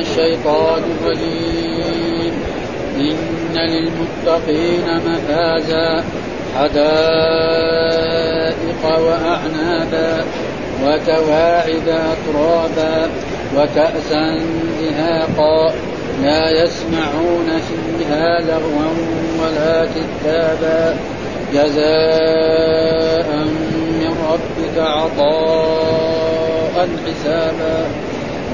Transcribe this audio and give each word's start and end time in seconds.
الشيطان 0.00 0.82
الرجيم. 1.00 2.32
إن 2.96 3.16
للمتقين 3.54 4.86
مفازا 5.06 6.04
حدائق 6.58 6.82
وأعنابا 8.84 10.24
وكواعب 10.84 11.86
أترابا 11.88 13.10
وكأسا 13.56 14.26
دهاقا 14.80 15.72
لا 16.22 16.42
يسمعون 16.50 17.48
فيها 17.68 18.40
لغوا 18.40 18.92
ولا 19.40 19.76
كتابا. 19.84 20.96
جزاء 21.54 23.28
من 24.00 24.12
ربك 24.32 24.76
عطاء 24.78 26.08
حسابا. 27.06 27.76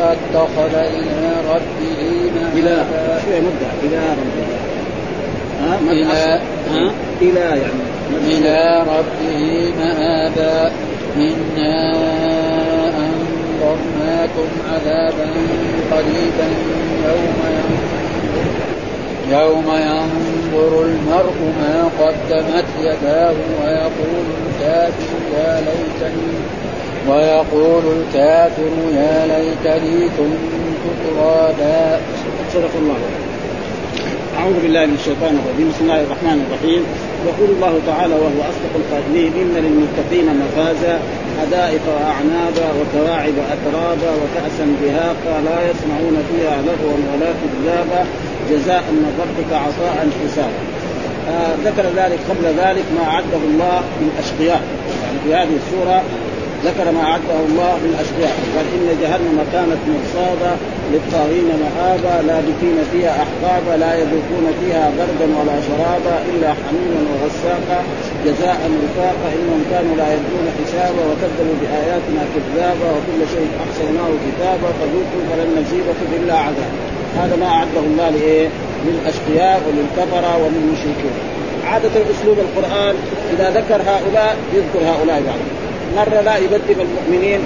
اتخذ 0.00 0.74
إلى 0.74 1.32
ربه 1.50 1.98
إلى 2.54 2.84
شوية 3.24 3.40
مدة. 3.40 3.70
إلى 3.82 3.98
ربه 4.20 4.46
ها؟ 5.60 5.78
إلى 5.92 6.40
ها؟ 6.70 6.90
إلى 7.22 7.40
يعني. 7.40 7.90
إلى 8.26 8.82
ربه 8.82 9.72
مآبا 9.78 10.70
إنا 11.16 11.92
أنظرناكم 12.98 14.48
عذابا 14.72 15.30
قريبا 15.90 16.46
يوم 17.06 17.36
ينظر 17.56 18.00
يوم 19.30 19.66
ينظر 19.66 20.82
المرء 20.84 21.38
ما 21.60 21.90
قدمت 22.00 22.64
يداه 22.80 23.34
ويقول 23.62 24.24
الكافر 24.46 25.16
يا 25.36 25.60
ليتني 25.60 26.32
ويقول 27.08 27.82
الكافر 27.98 28.72
يا 28.94 29.26
ليتني 29.26 30.08
كنت 30.18 30.42
ترابا. 31.04 32.00
صدق 32.54 32.74
الله. 32.82 33.00
أعوذ 34.38 34.56
بالله 34.62 34.86
من 34.86 34.96
الشيطان 35.00 35.34
الرجيم. 35.40 35.68
بسم 35.72 35.82
الله 35.84 36.00
الرحمن 36.06 36.38
الرحيم. 36.46 36.82
يقول 37.28 37.48
الله 37.56 37.74
تعالى 37.86 38.14
وهو 38.14 38.40
أصدق 38.52 38.72
القائلين 38.80 39.32
إن 39.42 39.54
للمتقين 39.64 40.26
مفازا 40.42 40.94
حدائق 41.40 41.84
وأعنابا 41.94 42.66
وكواعب 42.78 43.36
أترابا 43.54 44.10
وكأسا 44.20 44.66
دهاقا 44.82 45.34
لا 45.48 45.58
يسمعون 45.70 46.16
فيها 46.30 46.56
لغوا 46.66 46.98
ولا 47.10 47.30
كذابا. 47.40 48.02
جزاء 48.50 48.84
من 49.00 49.10
ربك 49.22 49.50
عطاء 49.64 50.08
حسابا. 50.24 50.62
آه 51.30 51.54
ذكر 51.64 51.86
ذلك 52.00 52.18
قبل 52.30 52.46
ذلك 52.62 52.84
ما 52.96 53.04
أعده 53.04 53.42
الله 53.50 53.82
للأشقياء 54.00 54.62
يعني 55.02 55.18
في 55.24 55.34
هذه 55.34 55.56
السورة 55.62 56.02
ذكر 56.66 56.86
ما 56.96 57.02
أعده 57.10 57.38
الله 57.48 57.74
للأشقياء 57.84 58.34
قال 58.54 58.66
إن 58.76 58.86
جهنم 59.02 59.38
كانت 59.54 59.80
مرصادا 59.92 60.52
للطاغين 60.92 61.48
مآبا 61.64 62.16
لابثين 62.26 62.78
فيها 62.92 63.12
أحقابا 63.24 63.74
لا 63.82 63.92
يذوقون 64.00 64.46
فيها 64.60 64.84
بردا 64.98 65.26
ولا 65.38 65.56
شرابا 65.68 66.16
إلا 66.30 66.48
حميما 66.60 67.00
وغساقا. 67.10 67.80
جزاء 68.26 68.60
وفاقا 68.82 69.28
إنهم 69.38 69.62
كانوا 69.72 69.94
لا 70.00 70.08
يرجون 70.14 70.46
حسابا 70.58 71.02
وكذبوا 71.10 71.56
بآياتنا 71.62 72.22
كذابا 72.34 72.88
وكل 72.94 73.20
شيء 73.34 73.50
أحصيناه 73.64 74.10
كتابا 74.26 74.68
فذوقوا 74.78 75.22
فلن 75.28 75.50
نزيدكم 75.60 76.08
إلا 76.18 76.34
عذابا 76.46 76.78
هذا 77.20 77.36
ما 77.36 77.46
أعده 77.46 77.80
الله 77.90 78.10
لإيه؟ 78.10 78.48
للأشقياء 78.86 79.60
وللكفرة 79.66 80.32
وللمشركين. 80.42 81.16
عادة 81.66 81.90
أسلوب 82.12 82.38
القرآن 82.38 82.94
إذا 83.32 83.50
ذكر 83.50 83.80
هؤلاء 83.90 84.36
يذكر 84.54 84.82
هؤلاء 84.90 85.22
بعد. 85.26 85.40
مرة 85.96 86.20
لا 86.20 86.36
يقدم 86.36 86.80
المؤمنين 86.86 87.40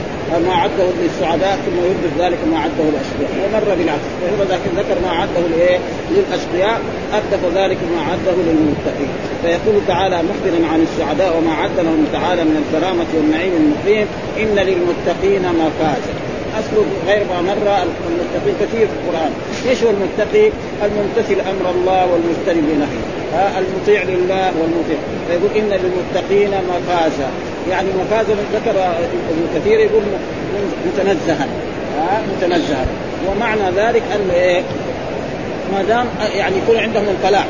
ما 0.46 0.54
عده 0.54 0.86
للسعداء 1.02 1.58
ثم 1.66 1.76
يردف 1.88 2.12
ذلك 2.24 2.38
ما 2.52 2.58
عده 2.58 2.84
للأشقياء. 2.84 3.30
ومره 3.44 3.74
بالعكس. 3.74 4.08
فهو 4.20 4.58
ذكر 4.76 4.96
ما 5.02 5.10
عده 5.10 5.48
لإيه؟ 5.56 5.78
للأشقياء 6.10 6.80
أردف 7.14 7.58
ذلك 7.58 7.78
ما 7.94 8.00
عده 8.10 8.36
للمتقين. 8.46 9.12
فيقول 9.42 9.76
تعالى 9.88 10.16
مخبرا 10.16 10.72
عن 10.72 10.80
السعداء 10.82 11.36
وما 11.36 11.54
عد 11.54 11.76
لهم 11.78 12.06
تعالى 12.12 12.44
من 12.44 12.56
الكرامة 12.62 13.06
والنعيم 13.14 13.52
المقيم 13.62 14.06
إن 14.42 14.56
للمتقين 14.68 15.42
مفازا. 15.42 16.14
اسلوب 16.60 16.86
غير 17.06 17.22
ما 17.30 17.42
مر 17.42 17.66
المتقين 18.10 18.54
كثير 18.60 18.86
في 18.86 18.94
القرآن، 19.00 19.32
إيش 19.68 19.82
هو 19.84 19.90
المتقي؟ 19.90 20.50
الممتثل 20.84 21.40
أمر 21.40 21.70
الله 21.70 22.06
والمجتنب 22.12 22.64
لنهيه، 22.70 23.04
المطيع 23.58 24.02
لله 24.02 24.52
والمطيع، 24.60 24.98
فيقول 25.28 25.50
إن 25.56 25.80
للمتقين 25.82 26.50
مفازا، 26.50 27.28
يعني 27.70 27.88
مفازا 28.00 28.34
ذكر 28.54 28.70
ابن 29.30 29.46
كثير 29.54 29.78
يقول 29.80 30.02
متنزها. 30.86 31.46
ها 31.98 32.22
متنزها. 32.36 32.86
ومعنى 33.28 33.70
ذلك 33.76 34.02
أن 34.14 34.30
إيه 34.34 34.62
ما 35.72 35.82
دام 35.82 36.06
يعني 36.36 36.56
يكون 36.56 36.76
عندهم 36.76 37.04
الفلاح. 37.08 37.46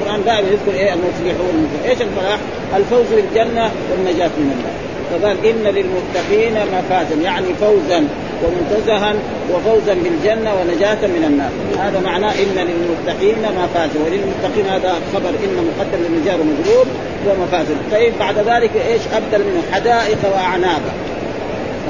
القرآن 0.00 0.24
دائما 0.24 0.48
يذكر 0.48 0.78
إيه 0.78 0.92
المفلحون 0.92 1.68
إيش 1.84 1.98
الفلاح؟ 2.02 2.38
الفوز 2.76 3.06
بالجنة 3.10 3.70
والنجاة 3.90 4.30
من 4.38 4.52
النار. 4.56 4.80
فقال 5.10 5.36
إن 5.46 5.74
للمتقين 5.74 6.54
مفازا 6.54 7.14
يعني 7.22 7.46
فوزا 7.60 8.04
ومنتزها 8.44 9.14
وفوزا 9.52 9.94
بالجنة 9.94 10.54
ونجاة 10.54 11.06
من 11.06 11.24
النار. 11.26 11.50
هذا 11.86 12.00
معناه 12.00 12.32
إن 12.32 12.68
للمتقين 12.68 13.38
مفازا. 13.42 14.00
وللمتقين 14.04 14.66
هذا 14.66 14.94
خبر 15.14 15.28
إن 15.28 15.70
مقدم 15.70 16.04
للنجار 16.04 16.40
ومجرور 16.40 16.86
ومفازا 17.26 17.76
طيب 17.92 18.12
بعد 18.20 18.38
ذلك 18.38 18.70
إيش 18.88 19.02
أبدل 19.14 19.44
منه؟ 19.44 19.62
حدائق 19.72 20.18
واعنابا 20.34 20.92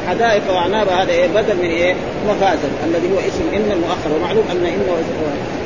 حدائق 0.09 0.43
واعنابا 0.51 0.93
هذا 0.93 1.11
إيه؟ 1.11 1.27
بدل 1.27 1.57
من 1.57 1.71
إيه؟ 1.71 1.95
مفازا 2.29 2.69
الذي 2.87 3.09
هو 3.15 3.19
اسم 3.19 3.45
إن 3.55 3.73
المؤخر. 3.73 4.11
ومعلوم 4.17 4.45
أن 4.51 4.67
إن 4.67 4.81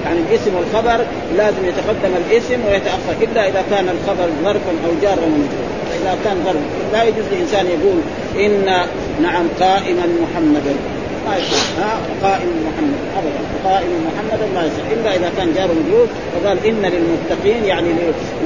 يعني 0.05 0.19
الاسم 0.31 0.51
والخبر 0.55 1.05
لازم 1.37 1.65
يتقدم 1.65 2.15
الاسم 2.27 2.67
ويتأخر 2.69 3.15
إلا 3.23 3.49
إذا 3.49 3.65
كان 3.71 3.89
الخبر 3.89 4.29
ظرفا 4.45 4.71
أو 4.87 4.91
جارا 5.03 5.25
ومجرورا 5.25 5.75
فاذا 5.91 6.19
كان 6.25 6.37
ظرف 6.45 6.93
لا 6.93 7.03
يجوز 7.03 7.25
لإنسان 7.33 7.67
يقول 7.67 8.01
إن 8.47 8.87
نعم 9.23 9.47
قائما 9.61 10.07
محمدا. 10.23 10.75
ما 11.27 11.37
يصح 11.37 11.79
ها؟ 11.79 11.99
قائم 12.23 12.49
محمد. 12.67 12.99
ابدا. 13.19 13.41
قائم 13.65 13.91
محمدا 14.07 14.47
ما 14.55 14.63
يصح. 14.67 14.87
إلا 14.93 15.17
إذا 15.17 15.31
كان 15.37 15.53
جار 15.55 15.69
مجرور 15.69 16.07
فقال 16.33 16.67
إن 16.67 16.83
للمتقين 16.83 17.65
يعني 17.65 17.89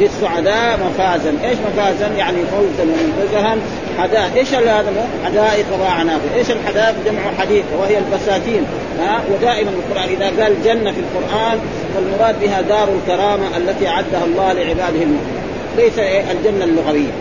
للسعداء 0.01 0.79
مفازا، 0.87 1.33
إيش 1.45 1.59
مفازا؟ 1.73 2.07
يعني 2.17 2.37
فوزا 2.37 2.83
ومنتزها. 2.83 3.57
حدائق، 3.99 4.35
إيش 4.37 4.55
هذا؟ 4.55 5.09
حدائق 5.25 5.67
واعناق، 5.81 6.21
إيش 6.37 6.51
الحدائق؟ 6.51 6.95
جمع 7.07 7.21
حديقه 7.39 7.77
وهي 7.81 7.99
البساتين، 7.99 8.63
ها؟ 9.01 9.21
ودائما 9.33 9.71
القرآن. 9.71 10.09
إذا 10.09 10.43
قال 10.43 10.63
جنة 10.65 10.93
في 10.93 11.01
القرآن 11.01 11.59
فالمراد 11.95 12.41
بها 12.41 12.61
دار 12.61 12.89
الكرامة 12.89 13.57
التي 13.57 13.89
أعدها 13.89 14.25
الله 14.25 14.53
لعباده 14.53 14.89
المؤمنين، 14.89 15.43
ليس 15.77 15.99
الجنة 16.31 16.65
اللغوية، 16.65 17.13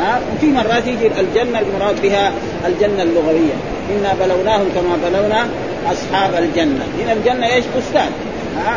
ها؟ 0.00 0.20
وفي 0.36 0.46
مرات 0.46 0.86
يجي 0.86 1.06
الجنة 1.06 1.60
المراد 1.60 2.02
بها 2.02 2.32
الجنة 2.66 3.02
اللغوية. 3.02 3.54
إنا 3.90 4.14
بلوناهم 4.20 4.66
كما 4.74 5.10
بلونا 5.10 5.48
أصحاب 5.92 6.34
الجنة. 6.34 6.84
هنا 7.00 7.12
الجنة 7.12 7.46
إيش؟ 7.46 7.64
بستان. 7.76 8.10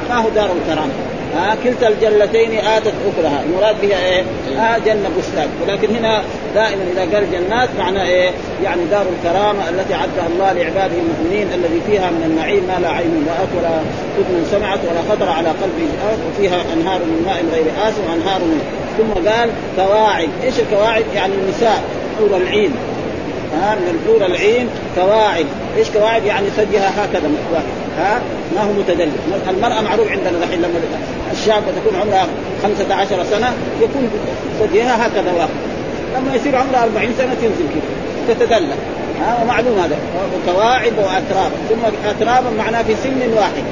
ما 0.10 0.16
هو 0.16 0.30
دار 0.30 0.50
الكرامة. 0.62 0.92
ها؟ 1.36 1.56
كلتا 1.64 1.88
الجنتين 1.88 2.58
آتت 2.58 2.94
اكلها 3.08 3.44
المراد 3.44 3.82
بها 3.82 4.06
إيه؟ 4.06 4.24
ها 4.58 4.78
جنة 4.78 5.10
بستان. 5.18 5.48
ولكن 5.64 5.96
هنا 5.96 6.22
دائما 6.56 6.84
إذا 6.94 7.02
قال 7.02 7.32
جنات 7.32 7.70
معنى 7.80 8.04
إيه؟ 8.04 8.32
يعني 8.64 8.82
دار 8.92 9.06
الكرامة 9.18 9.70
التي 9.70 9.94
عدها 9.94 10.28
الله 10.34 10.54
لعباده 10.54 10.94
المؤمنين 10.96 11.48
الذي 11.54 11.82
فيها 11.88 12.10
من 12.10 12.24
النعيم 12.26 12.64
ما 12.68 12.80
لا 12.82 12.90
عين 12.90 13.28
رات 13.30 13.48
ولا 13.58 13.76
أذن 14.18 14.46
سمعت 14.52 14.80
ولا 14.90 15.02
خطر 15.10 15.30
على 15.30 15.50
قلب 15.50 15.90
وفيها 16.30 16.62
أنهار 16.74 17.00
من 17.00 17.24
ماء 17.26 17.44
غير 17.54 17.66
آسن 17.88 18.02
وأنهار 18.10 18.40
من 18.40 18.62
ثم 18.98 19.30
قال 19.30 19.50
كواعب، 19.76 20.30
إيش 20.44 20.60
الكواعب؟ 20.60 21.04
يعني 21.16 21.34
النساء 21.34 21.84
حور 22.18 22.38
العين. 22.38 22.72
ها 23.54 23.76
من 23.76 24.26
العين 24.26 24.70
كواعب، 24.96 25.46
إيش 25.78 25.90
كواعب؟ 25.90 26.26
يعني 26.26 26.48
ثديها 26.50 27.06
هكذا. 27.06 27.32
ها 27.98 28.22
ما 28.56 28.62
هو 28.62 28.74
متدلل، 28.74 29.12
المرأة 29.50 29.82
معروف 29.82 30.12
عندنا 30.12 30.44
الحين 30.44 30.62
لما 30.62 30.80
الشابة 31.32 31.66
تكون 31.66 32.00
عمرها 32.02 32.28
15 32.64 33.24
سنة 33.24 33.54
يكون 33.82 34.10
ثديها 34.60 35.08
هكذا 35.08 35.34
واحد. 35.38 35.50
لما 36.16 36.36
يصير 36.36 36.56
عمرها 36.56 36.84
40 36.84 37.14
سنة 37.18 37.34
تنزل 37.34 37.66
كذا 37.74 38.36
تتدلل 38.36 38.76
ها 39.22 39.44
ومعلوم 39.44 39.80
هذا. 39.80 39.98
كواعب 40.46 40.94
وأتراب. 40.98 41.52
ثم 41.70 42.10
اترابا 42.10 42.50
معناه 42.58 42.82
في 42.82 42.96
سن 43.04 43.34
واحد. 43.38 43.64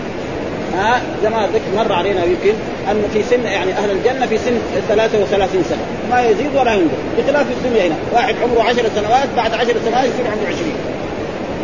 ها 0.77 1.01
زي 1.24 1.30
ما 1.30 1.48
ذكر 1.54 1.83
مر 1.83 1.94
علينا 1.94 2.24
يمكن 2.24 2.54
انه 2.92 3.07
في 3.13 3.24
سن 3.24 3.44
يعني 3.44 3.71
أهل 3.71 3.92
الجنة 3.92 4.25
في 4.25 4.38
سن 4.38 4.60
33 4.88 5.63
سنة 5.69 5.80
ما 6.10 6.21
يزيد 6.21 6.56
ولا 6.56 6.74
ينقص 6.74 6.98
بخلاف 7.18 7.45
الدنيا 7.51 7.88
هنا 7.88 7.95
واحد 8.13 8.36
عمره 8.44 8.63
10 8.63 8.89
سنوات 8.95 9.27
بعد 9.38 9.54
10 9.54 9.66
سنوات 9.86 10.06
يصير 10.06 10.25
عمره 10.31 10.48
20 10.48 11.00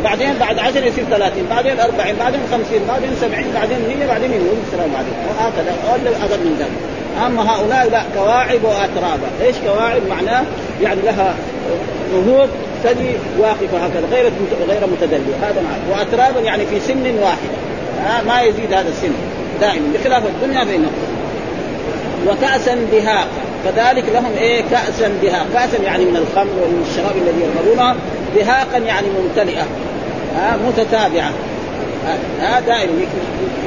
بعدين 0.05 0.33
بعد 0.39 0.59
10 0.59 0.85
يصير 0.85 1.03
30 1.09 1.45
بعدين 1.49 1.79
40 1.79 2.15
بعدين 2.19 2.39
50 2.51 2.79
بعدين 2.87 3.09
70 3.21 3.43
بعدين 3.53 3.77
100 3.87 4.07
بعدين 4.07 4.29
100 4.29 4.39
السلام 4.67 4.89
بعدين 4.93 5.13
وهكذا 5.27 5.75
أقل 6.23 6.39
من 6.39 6.55
ذلك. 6.59 7.25
أما 7.25 7.51
هؤلاء 7.51 7.89
لا 7.89 8.03
كواعب 8.15 8.63
واترابا 8.63 9.27
إيش 9.41 9.55
كواعب؟ 9.65 10.01
معناه 10.09 10.43
يعني 10.81 11.01
لها 11.01 11.35
نهوض 12.13 12.49
ثدي 12.83 13.11
واقفة 13.39 13.77
هكذا 13.85 14.07
غير 14.11 14.31
غير 14.67 14.87
متدلية. 14.87 15.35
هذا 15.41 15.61
معنى 15.61 15.83
واترابا 15.91 16.39
يعني 16.39 16.65
في 16.65 16.79
سن 16.79 17.19
واحد. 17.21 17.49
آه 18.05 18.21
ما 18.21 18.41
يزيد 18.41 18.73
هذا 18.73 18.89
السن. 18.89 19.11
دائما 19.61 19.93
بخلاف 19.93 20.23
الدنيا 20.25 20.63
بينهم. 20.63 20.91
وكأسا 22.27 22.75
دهاقا 22.91 23.27
كذلك 23.65 24.03
لهم 24.13 24.31
إيه؟ 24.37 24.63
كأسا 24.71 25.07
دهاقا 25.23 25.45
كأسا 25.53 25.83
يعني 25.83 26.05
من 26.05 26.15
الخمر 26.15 26.51
ومن 26.63 26.87
الشراب 26.89 27.15
الذي 27.17 27.41
يشربونه 27.41 27.95
دهاقا 28.35 28.77
يعني 28.77 29.07
ممتلئة. 29.09 29.65
آه 30.37 30.55
متتابعة. 30.67 31.31
ها 32.41 32.59
دائما 32.59 32.93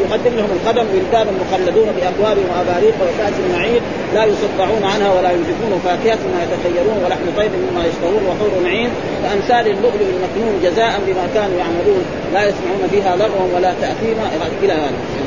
يقدم 0.01 0.37
لهم 0.37 0.51
القدم 0.53 0.87
ولدان 0.95 1.27
مخلدون 1.41 1.89
باكواب 1.97 2.37
وأباريق 2.51 2.95
وكاس 2.95 3.35
معين 3.55 3.81
لا 4.15 4.25
يصدعون 4.25 4.83
عنها 4.83 5.13
ولا 5.13 5.31
ينفقون 5.31 5.81
فاكهة 5.85 6.19
ما 6.35 6.41
يتخيرون 6.45 6.99
ولحم 7.05 7.27
طيب 7.37 7.51
مما 7.51 7.85
يشتهون 7.87 8.23
وحور 8.29 8.69
عين 8.69 8.91
كأمثال 9.23 9.71
اللؤلؤ 9.73 10.07
المكنون 10.15 10.61
جزاء 10.63 11.01
بما 11.07 11.29
كانوا 11.35 11.59
يعملون. 11.59 12.05
لا 12.35 12.43
يسمعون 12.49 12.89
فيها 12.91 13.17
لغوا 13.17 13.57
ولا 13.57 13.75
تأثيما. 13.81 14.31
إلى 14.63 14.73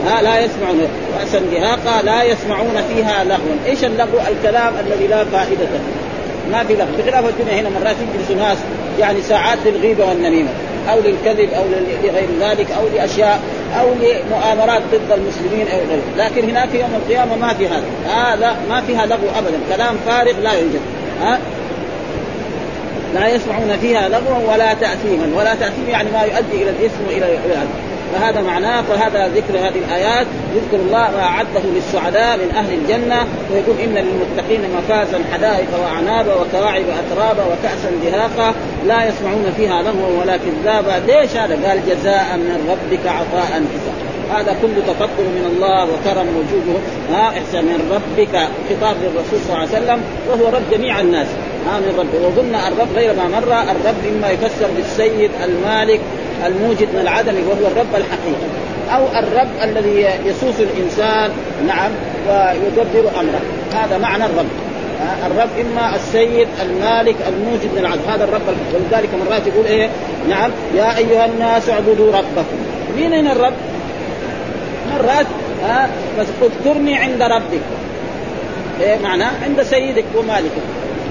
هذا 0.06 0.22
لا 0.22 0.40
يسمعون. 0.40 0.88
راسا 1.20 1.40
دهاقا 1.52 2.02
لا 2.02 2.24
يسمعون 2.24 2.82
فيها 2.90 3.24
لغوا 3.24 3.56
إيش 3.66 3.84
اللغو؟ 3.84 4.20
الكلام 4.32 4.74
الذي 4.86 5.08
لا 5.08 5.24
فائدة 5.24 5.68
ما 6.52 6.64
في 6.64 6.74
لغو. 6.74 6.88
بخلاف 7.00 7.26
الدنيا 7.30 7.62
هنا 7.62 7.70
مرات 7.70 7.96
يجلس 7.96 8.32
ناس 8.42 8.58
يعني 9.00 9.22
ساعات 9.22 9.58
للغيبة 9.66 10.06
والنميمة. 10.06 10.50
أو 10.90 11.00
للكذب 11.00 11.50
أو 11.54 11.64
لغير 12.04 12.28
ذلك 12.42 12.72
أو 12.72 12.88
لأشياء 12.96 13.40
أو 13.80 13.88
لمؤامرات 13.94 14.82
ضد 14.92 15.12
المسلمين 15.12 15.68
أو 15.68 15.78
غيره، 15.90 16.26
لكن 16.26 16.50
هناك 16.50 16.70
يوم 16.74 16.90
القيامة 16.96 17.36
ما 17.36 17.54
في 17.54 17.68
هذا، 17.68 17.84
هذا 18.06 18.48
آه 18.48 18.56
ما 18.70 18.82
فيها 18.82 19.06
لغو 19.06 19.28
ابدا، 19.38 19.76
كلام 19.76 19.96
فارغ 20.08 20.40
لا 20.40 20.54
يوجد، 20.54 20.82
ها؟ 21.22 21.40
لا 23.14 23.28
يسمعون 23.28 23.78
فيها 23.82 24.10
لغوا 24.10 24.54
ولا 24.54 24.74
تاثيما، 24.74 25.32
ولا 25.36 25.56
تأثيم 25.56 25.90
يعني 25.90 26.12
ما 26.12 26.22
يؤدي 26.22 26.64
إلى 26.64 26.70
الإثم 26.70 27.08
وإلى 27.08 27.26
إلى 27.26 27.56
فهذا 28.14 28.42
معناه 28.42 28.82
فهذا 28.82 29.28
ذكر 29.28 29.58
هذه 29.58 29.78
الآيات. 29.88 30.28
يذكر 30.56 30.84
الله 30.86 31.12
ما 31.18 31.24
أعده 31.24 31.62
للسعداء 31.76 32.38
من 32.38 32.56
أهل 32.56 32.74
الجنة 32.74 33.28
ويقول 33.52 33.76
إن 33.84 33.96
للمتقين 33.96 34.62
مفازا 34.78 35.20
حدائق 35.34 35.68
واعنابا 35.84 36.34
وكواعب 36.34 36.84
اترابا 37.02 37.44
وكاسا 37.44 37.92
دهاقا 38.04 38.54
لا 38.88 39.08
يسمعون 39.08 39.54
فيها 39.58 39.82
لغوا 39.82 40.22
ولا 40.22 40.38
كذابا 40.38 41.06
ليش 41.08 41.32
هذا؟ 41.32 41.68
قال 41.68 41.80
جزاء 41.90 42.38
من 42.38 42.68
ربك 42.70 43.08
عطاء 43.08 43.46
حسابا 43.46 44.12
هذا 44.32 44.56
كله 44.62 44.82
تفضل 44.88 45.24
من 45.24 45.52
الله 45.56 45.84
وكرم 45.84 46.28
وجوده. 46.38 46.80
ها 47.12 47.30
احسن 47.30 47.66
من 47.66 47.92
ربك. 47.92 48.48
خطاب 48.70 48.96
للرسول 49.02 49.40
صلى 49.48 49.54
الله 49.54 49.60
عليه 49.60 49.86
وسلم 49.86 50.02
وهو 50.30 50.56
رب 50.56 50.64
جميع 50.72 51.02
الناس. 51.02 51.28
ها 51.68 51.80
من 51.80 51.96
رب 52.00 52.22
وقلنا 52.24 52.68
الرب 52.68 52.88
غير 52.96 53.14
ما 53.14 53.28
مر 53.28 53.72
الرب 53.72 54.16
اما 54.16 54.30
يفسر 54.30 54.68
بالسيد 54.78 55.32
المالك 55.44 56.00
الموجد 56.46 56.88
من 56.94 57.00
العدم 57.02 57.34
وهو 57.48 57.68
الرب 57.72 57.96
الحقيقي. 57.96 58.50
أو 58.96 59.04
الرب 59.20 59.50
الذي 59.64 60.08
يسوس 60.26 60.56
الإنسان. 60.60 61.32
نعم. 61.68 61.92
ويدبر 62.30 63.10
أمره. 63.20 63.42
هذا 63.74 63.98
معنى 63.98 64.26
الرب. 64.26 64.71
الرب 65.26 65.50
إما 65.62 65.96
السيد 65.96 66.48
المالك 66.62 67.16
الموجد 67.28 67.78
العدم 67.78 68.02
هذا 68.08 68.24
الرب 68.24 68.42
ولذلك 68.74 69.10
مرات 69.26 69.48
يقول 69.48 69.66
إيه؟ 69.66 69.90
نعم. 70.30 70.52
يا 70.76 70.98
أيها 70.98 71.26
الناس 71.26 71.70
اعبدوا 71.70 72.12
ربكم. 72.12 72.58
مين 72.98 73.14
هنا 73.14 73.32
الرب؟ 73.32 73.54
مرات. 74.94 75.26
ها؟ 75.64 75.90
بس 76.20 76.28
اذكرني 76.42 76.96
عند 76.98 77.22
ربك. 77.22 77.62
إيه 78.82 78.98
معناه 79.04 79.32
عند 79.44 79.64
سيدك 79.64 80.06
ومالكك. 80.16 80.62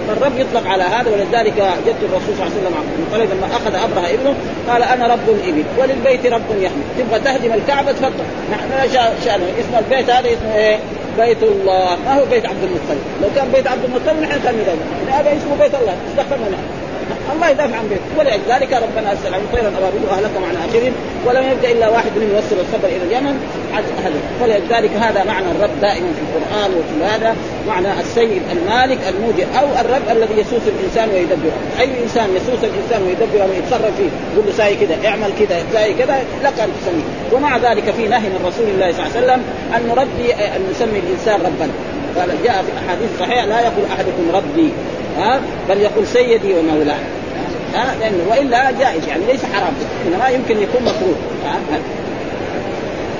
فالرب 0.08 0.32
يطلق 0.38 0.66
على 0.66 0.82
هذا 0.82 1.10
ولذلك 1.10 1.54
جد 1.86 1.96
الرسول 2.02 2.34
صلى 2.38 2.46
الله 2.46 2.50
عليه 2.56 2.68
وسلم 2.68 3.06
طيب 3.12 3.30
لما 3.30 3.46
أخذ 3.46 3.74
ابرهه 3.74 4.14
ابنه 4.14 4.34
قال 4.68 4.82
أنا 4.82 5.06
رب 5.06 5.28
الإبل 5.28 5.64
وللبيت 5.78 6.26
رب 6.26 6.42
يحمي 6.60 6.82
تبغى 6.98 7.20
تهدم 7.20 7.52
الكعبة 7.52 7.92
تفضل. 7.92 8.24
نحن 8.52 8.92
شأنه 9.24 9.44
اسم 9.60 9.78
البيت 9.78 10.10
هذا 10.10 10.32
اسمه 10.32 10.54
إيه؟ 10.54 10.78
بيت 11.20 11.42
الله. 11.42 11.96
ما 12.04 12.12
هو 12.18 12.24
بيت 12.24 12.46
عبد 12.46 12.62
المطلب. 12.62 13.00
لو 13.22 13.28
كان 13.36 13.48
بيت 13.52 13.66
عبد 13.66 13.84
المطلب 13.84 14.20
نحن 14.22 14.42
كان 14.44 14.54
هذا 15.08 15.32
اسمه 15.32 15.56
بيت 15.60 15.74
الله. 15.74 15.96
استخدمنا. 16.10 16.58
الله 17.34 17.50
يدافع 17.50 17.76
عن 17.76 17.88
بيته 17.88 18.10
ولذلك 18.18 18.72
ربنا 18.72 19.10
ارسل 19.10 19.34
عليهم 19.34 19.46
طيرا 19.52 19.68
أبابيل 19.68 20.02
واهلك 20.10 20.30
معنا 20.42 20.58
اخرين 20.68 20.92
ولم 21.26 21.44
يبدأ 21.52 21.70
إلا 21.70 21.88
واحد 21.88 22.10
منهم 22.16 22.34
يوصل 22.34 22.56
الخبر 22.64 22.88
إلى 22.88 23.04
اليمن. 23.08 23.34
أهله. 23.72 24.20
ولذلك 24.42 24.90
هذا 24.90 25.24
معنى 25.24 25.46
الرب 25.50 25.80
دائما 25.80 26.08
في 26.16 26.22
القرآن 26.26 26.70
وفي 26.74 27.14
هذا 27.14 27.36
معنى 27.68 28.00
السيد 28.00 28.42
المالك 28.52 28.98
الموجب 29.08 29.46
أو 29.58 29.66
الرب 29.80 30.16
الذي 30.16 30.40
يسوس 30.40 30.62
الإنسان 30.66 31.08
ويدبره. 31.14 31.52
أي 31.80 32.02
إنسان 32.02 32.28
يسوس 32.36 32.64
الإنسان 32.70 33.02
ويدبره 33.02 33.46
ويتصرف 33.50 33.96
فيه. 33.96 34.10
يقول 34.34 34.46
له 34.46 34.52
ساي 34.52 34.74
كذا 34.76 35.08
اعمل 35.08 35.30
كذا 35.40 35.62
ساي 35.72 35.94
كذا 35.94 36.16
لك 36.44 36.60
أن 36.60 36.68
تسميه. 36.80 37.06
ومع 37.32 37.56
ذلك 37.56 37.90
في 37.90 38.08
نهي 38.08 38.28
من 38.28 38.44
رسول 38.46 38.68
الله 38.68 38.92
صلى 38.92 39.06
الله 39.06 39.16
عليه 39.16 39.20
وسلم 39.20 39.42
أن 39.76 39.88
نربي 39.88 40.34
أن 40.34 40.60
نسمي 40.70 40.98
الإنسان 40.98 41.40
ربا. 41.40 41.70
قال 42.16 42.28
جاء 42.44 42.64
في 42.66 42.72
أحاديث 42.86 43.10
صحيحة 43.20 43.46
لا 43.46 43.60
يقول 43.60 43.84
أحدكم 43.92 44.24
ربي. 44.34 44.72
ها؟ 45.18 45.40
بل 45.68 45.78
يقول 45.78 46.06
سيدي 46.06 46.54
ومولاي. 46.54 47.04
ها؟ 47.74 47.94
لأنه 48.00 48.24
وإلا 48.30 48.70
جائز 48.70 49.08
يعني 49.08 49.22
ليس 49.26 49.40
حرام. 49.44 49.72
إنما 50.06 50.28
يمكن 50.28 50.62
يكون 50.62 50.82
مكروه 50.82 51.16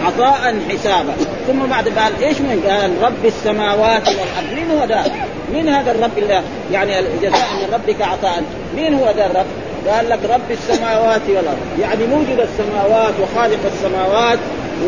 عطاء 0.06 0.54
حسابا. 0.70 1.12
ثم 1.46 1.66
بعد 1.70 1.88
قال 1.88 2.24
إيش 2.24 2.40
من؟ 2.40 2.64
قال 2.68 3.02
رب 3.02 3.24
السماوات 3.24 4.08
والأرض. 4.08 4.54
مين 4.54 4.70
هو 4.70 4.84
ذا؟ 4.84 5.04
مين 5.52 5.68
هذا 5.68 5.90
الرب 5.90 6.18
الله 6.18 6.42
يعني 6.72 6.98
الجزاء 6.98 7.48
من 7.54 7.74
ربك 7.74 8.02
عطاء؟ 8.02 8.42
مين 8.76 8.94
هو 8.94 9.10
ذا 9.16 9.26
الرب؟ 9.26 9.46
قال 9.88 10.08
لك 10.08 10.18
رب 10.30 10.50
السماوات 10.50 11.20
والأرض. 11.28 11.58
يعني 11.80 12.06
موجد 12.06 12.40
السماوات 12.40 13.14
وخالق 13.22 13.58
السماوات 13.74 14.38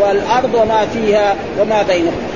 والأرض 0.01 0.55
وما 0.55 0.87
فيها 0.87 1.35
وما 1.61 1.83
بينهما. 1.83 2.32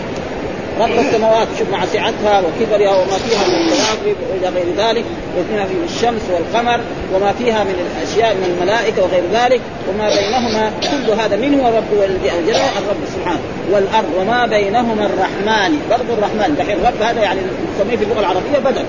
رب 0.80 0.98
السماوات 0.98 1.48
شوف 1.58 1.70
مع 1.70 1.84
سعتها 1.84 2.40
وكبرها 2.40 2.96
وما 2.96 3.18
فيها 3.18 3.48
من 3.48 3.54
الكواكب 3.54 4.16
وإلى 4.30 4.48
غير 4.48 4.66
ذلك 4.76 5.04
وفيها 5.38 5.64
من 5.64 5.88
الشمس 5.88 6.22
والقمر 6.30 6.80
وما 7.14 7.32
فيها 7.32 7.64
من 7.64 7.74
الأشياء 7.86 8.34
من 8.34 8.56
الملائكة 8.58 9.02
وغير 9.02 9.22
ذلك 9.32 9.60
وما 9.88 10.08
بينهما 10.08 10.70
كل 10.80 11.20
هذا 11.20 11.36
من 11.36 11.60
هو 11.60 11.68
الذي 12.04 12.30
اوجده 12.32 12.64
الرب 12.78 13.02
سبحانه. 13.14 13.40
والأرض 13.72 14.08
وما 14.18 14.46
بينهما 14.46 15.06
الرحمن. 15.06 15.78
برضو 15.90 16.12
الرحمن 16.18 16.54
دحين 16.58 16.76
الرب 16.78 17.02
هذا 17.02 17.22
يعني 17.22 17.40
نسميه 17.74 17.96
في 17.96 18.04
اللغة 18.04 18.20
العربية 18.20 18.58
بدل 18.64 18.84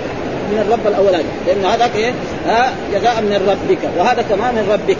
من 0.52 0.66
الرب 0.68 0.88
الاولاني 0.88 1.30
لأن 1.48 1.66
هذاك 1.66 1.96
إيه؟ 1.96 2.14
جزاء 2.94 3.22
من 3.22 3.48
ربك 3.50 3.80
وهذا 3.98 4.22
كمان 4.22 4.56
من 4.56 4.70
ربك. 4.72 4.98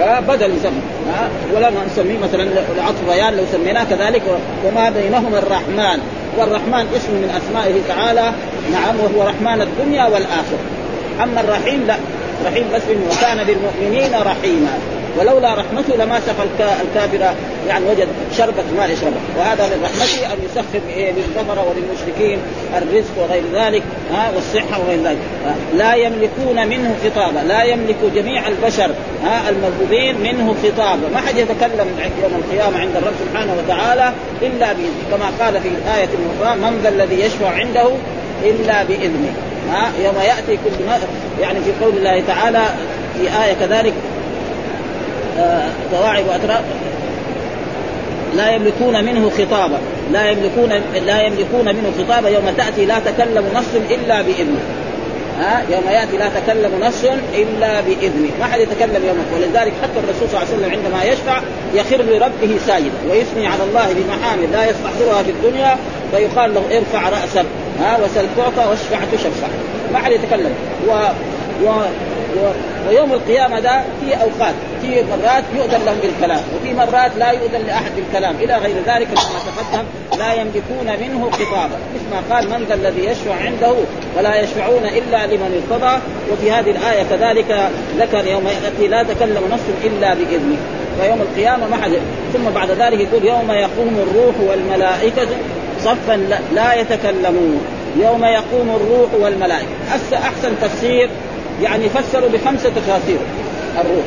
آه 0.00 0.20
بدل 0.20 0.56
يسمى 0.56 0.80
آه 1.10 1.56
ولا 1.56 1.70
نسميه 1.92 2.18
مثلا 2.18 2.42
العطف 2.76 3.10
بيان 3.10 3.36
لو 3.36 3.44
سميناه 3.52 3.84
كذلك 3.84 4.22
وما 4.64 4.90
بينهما 4.90 5.38
الرحمن. 5.38 6.00
والرحمن 6.38 6.86
اسم 6.96 7.12
من 7.12 7.40
أسمائه 7.42 7.74
تعالى. 7.88 8.32
نعم 8.72 8.94
وهو 9.00 9.28
رحمن 9.28 9.62
الدنيا 9.62 10.04
والآخرة. 10.04 10.58
أما 11.22 11.40
الرحيم 11.40 11.84
لا. 11.86 11.96
رحيم 12.46 12.64
بس 12.74 12.82
وكان 13.10 13.44
بالمؤمنين 13.44 14.12
رحيما. 14.14 14.78
ولولا 15.18 15.54
رحمته 15.54 15.96
لما 15.96 16.20
سقى 16.20 16.46
الكافر 16.82 17.34
يعني 17.68 17.84
وجد 17.90 18.08
شربة 18.38 18.62
ماء 18.76 18.90
يشربها. 18.90 19.20
وهذا 19.38 19.66
من 19.66 19.82
رحمته 19.84 20.32
أن 20.32 20.38
يسخر 20.44 20.80
للكفر 20.88 21.64
وللمشركين 21.68 22.38
الرزق 22.76 23.10
وغير 23.18 23.42
ذلك 23.54 23.82
ها 24.12 24.30
والصحة 24.34 24.80
وغير 24.80 25.02
ذلك. 25.04 25.18
لا 25.74 25.94
يملكون 25.94 26.68
منه 26.68 26.94
خطابا 27.04 27.38
لا 27.38 27.62
يملك 27.62 27.96
جميع 28.14 28.48
البشر 28.48 28.90
ها 29.24 29.50
المغضوبين 29.50 30.20
منه 30.20 30.54
خطابا. 30.62 31.08
ما 31.14 31.20
حد 31.20 31.36
يتكلم 31.36 31.88
يوم 32.22 32.42
القيامة 32.44 32.80
عند 32.80 32.96
الرب 32.96 33.14
سبحانه 33.28 33.56
وتعالى 33.64 34.12
إلا 34.42 34.72
بإذنه. 34.72 35.02
كما 35.10 35.44
قال 35.44 35.60
في 35.60 35.68
الايه 35.68 36.08
الاخرى 36.18 36.60
من 36.60 36.80
ذا 36.82 36.88
الذي 36.88 37.20
يشفع 37.20 37.50
عنده 37.50 37.88
إلا 38.44 38.82
بإذنه. 38.82 39.34
ها 39.72 39.92
يوم 40.04 40.14
يأتي 40.16 40.56
كل 40.64 40.84
يعني 41.40 41.60
في 41.60 41.84
قول 41.84 41.96
الله 41.96 42.22
تعالى 42.26 42.64
في 43.18 43.44
آية 43.44 43.54
كذلك 43.60 43.92
قواعد 45.92 46.24
واتراب 46.28 46.64
لا 48.36 48.50
يملكون 48.50 49.04
منه 49.04 49.30
خطابا 49.30 49.78
لا 50.12 50.30
يملكون 50.30 50.70
لا 51.06 51.22
يملكون 51.22 51.64
منه 51.64 51.92
خطابا 51.98 52.28
يوم 52.28 52.50
تأتي 52.56 52.84
لا 52.84 52.98
تكلم 52.98 53.44
نفس 53.54 53.76
إلا 53.90 54.22
بإذنه. 54.22 54.60
ها؟ 55.40 55.62
يوم 55.70 55.82
يأتي 55.90 56.16
لا 56.16 56.28
تكلم 56.28 56.70
نفس 56.80 57.04
إلا 57.34 57.80
بإذنه. 57.80 58.30
ما 58.40 58.46
حد 58.46 58.60
يتكلم 58.60 59.04
يوم 59.06 59.24
ولذلك 59.34 59.72
حتى 59.82 59.98
الرسول 60.04 60.28
صلى 60.28 60.42
الله 60.42 60.46
عليه 60.46 60.56
وسلم 60.56 60.70
عندما 60.70 61.04
يشفع 61.04 61.40
يخر 61.74 62.02
لربه 62.02 62.58
ساجدا. 62.66 63.10
ويثني 63.10 63.46
على 63.46 63.62
الله 63.62 63.94
بمحامد 63.94 64.48
لا 64.52 64.70
يستحضرها 64.70 65.22
في 65.22 65.30
الدنيا 65.30 65.76
فيقال 66.12 66.54
له 66.54 66.62
ارفع 66.76 67.08
رأسك. 67.08 67.46
ها؟ 67.80 67.98
وسل 68.04 68.26
تعطى 68.36 68.68
واشفع 68.70 68.98
تشفع. 69.12 69.48
ما 69.92 69.98
حد 69.98 70.12
يتكلم. 70.12 70.52
و, 70.88 70.92
و... 71.64 71.70
ويوم 72.88 73.12
القيامة 73.12 73.60
ده 73.60 73.82
في 74.00 74.14
أوقات 74.14 74.54
في 74.82 75.04
مرات 75.10 75.44
يؤذن 75.54 75.84
لهم 75.86 75.96
بالكلام 76.02 76.40
وفي 76.56 76.74
مرات 76.74 77.10
لا 77.18 77.30
يؤذن 77.30 77.66
لأحد 77.66 77.90
بالكلام. 77.96 78.34
إلى 78.40 78.56
غير 78.56 78.76
ذلك 78.86 79.08
كما 79.08 79.40
تقدم 79.46 79.84
لا 80.18 80.32
يملكون 80.32 81.00
منه 81.00 81.30
خطابا. 81.30 81.78
مثل 81.94 82.10
ما 82.10 82.34
قال 82.34 82.50
من 82.50 82.66
ذا 82.68 82.74
الذي 82.74 83.04
يشفع 83.04 83.34
عنده 83.34 83.74
ولا 84.18 84.40
يشفعون 84.40 84.84
إلا 84.84 85.26
لمن 85.26 85.62
ارتضى. 85.62 85.98
وفي 86.32 86.52
هذه 86.52 86.70
الآية 86.70 87.02
كذلك 87.02 87.70
ذكر 87.98 88.26
يوم 88.26 88.46
يأتي 88.46 88.88
لا 88.88 89.02
تكلم 89.02 89.42
نفس 89.52 89.64
إلا 89.84 90.14
بإذنه. 90.14 90.56
ويوم 91.00 91.20
القيامة 91.20 91.68
ما 91.68 91.76
حد 91.76 91.92
ثم 92.32 92.50
بعد 92.54 92.70
ذلك 92.70 93.00
يقول 93.00 93.24
يوم 93.24 93.50
يقوم 93.50 94.06
الروح 94.08 94.34
والملائكة 94.48 95.28
صفا 95.80 96.38
لا 96.54 96.74
يتكلمون. 96.74 97.60
يوم 97.96 98.24
يقوم 98.24 98.76
الروح 98.76 99.10
والملائكة. 99.20 99.68
أحسن 100.14 100.52
تفسير 100.62 101.10
يعني 101.62 101.88
فسروا 101.88 102.28
بخمسة 102.28 102.68
تفاسير. 102.68 103.18
الروح. 103.80 104.04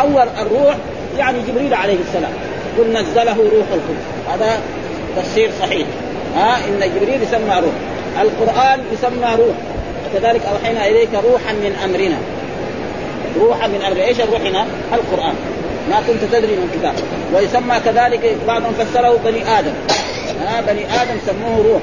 أول 0.00 0.28
الروح 0.46 0.74
يعني 1.18 1.38
جبريل 1.48 1.74
عليه 1.74 1.96
السلام. 2.08 2.32
قل 2.78 2.92
نزله 2.92 3.36
روح 3.36 3.66
القدس. 3.72 4.04
هذا 4.32 4.60
تفسير 5.16 5.50
صحيح. 5.60 5.86
ها 6.36 6.56
إن 6.56 6.92
جبريل 6.96 7.22
يسمى 7.22 7.54
روح. 7.54 7.74
القرآن 8.20 8.80
يسمى 8.92 9.36
روح. 9.38 9.56
وكذلك 10.06 10.40
أوحينا 10.46 10.86
إليك 10.86 11.08
روحا 11.14 11.52
من 11.52 11.76
أمرنا. 11.84 12.18
روحا 13.40 13.66
من 13.66 13.82
أمرنا. 13.82 14.04
إيش 14.04 14.20
الروح 14.20 14.40
هنا؟ 14.40 14.66
القرآن. 14.92 15.34
ما 15.90 16.02
كنت 16.06 16.32
تدري 16.32 16.52
من 16.52 16.70
كتاب. 16.78 16.94
ويسمى 17.34 17.80
كذلك 17.84 18.36
بعضهم 18.48 18.72
فسره 18.72 19.18
بني 19.24 19.58
آدم. 19.58 19.72
ها 20.46 20.60
بني 20.60 21.02
آدم 21.02 21.18
سموه 21.26 21.66
روح. 21.72 21.82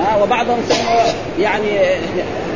ها 0.00 0.22
وبعضهم 0.22 0.58
سموا 0.68 1.00
يعني 1.40 1.68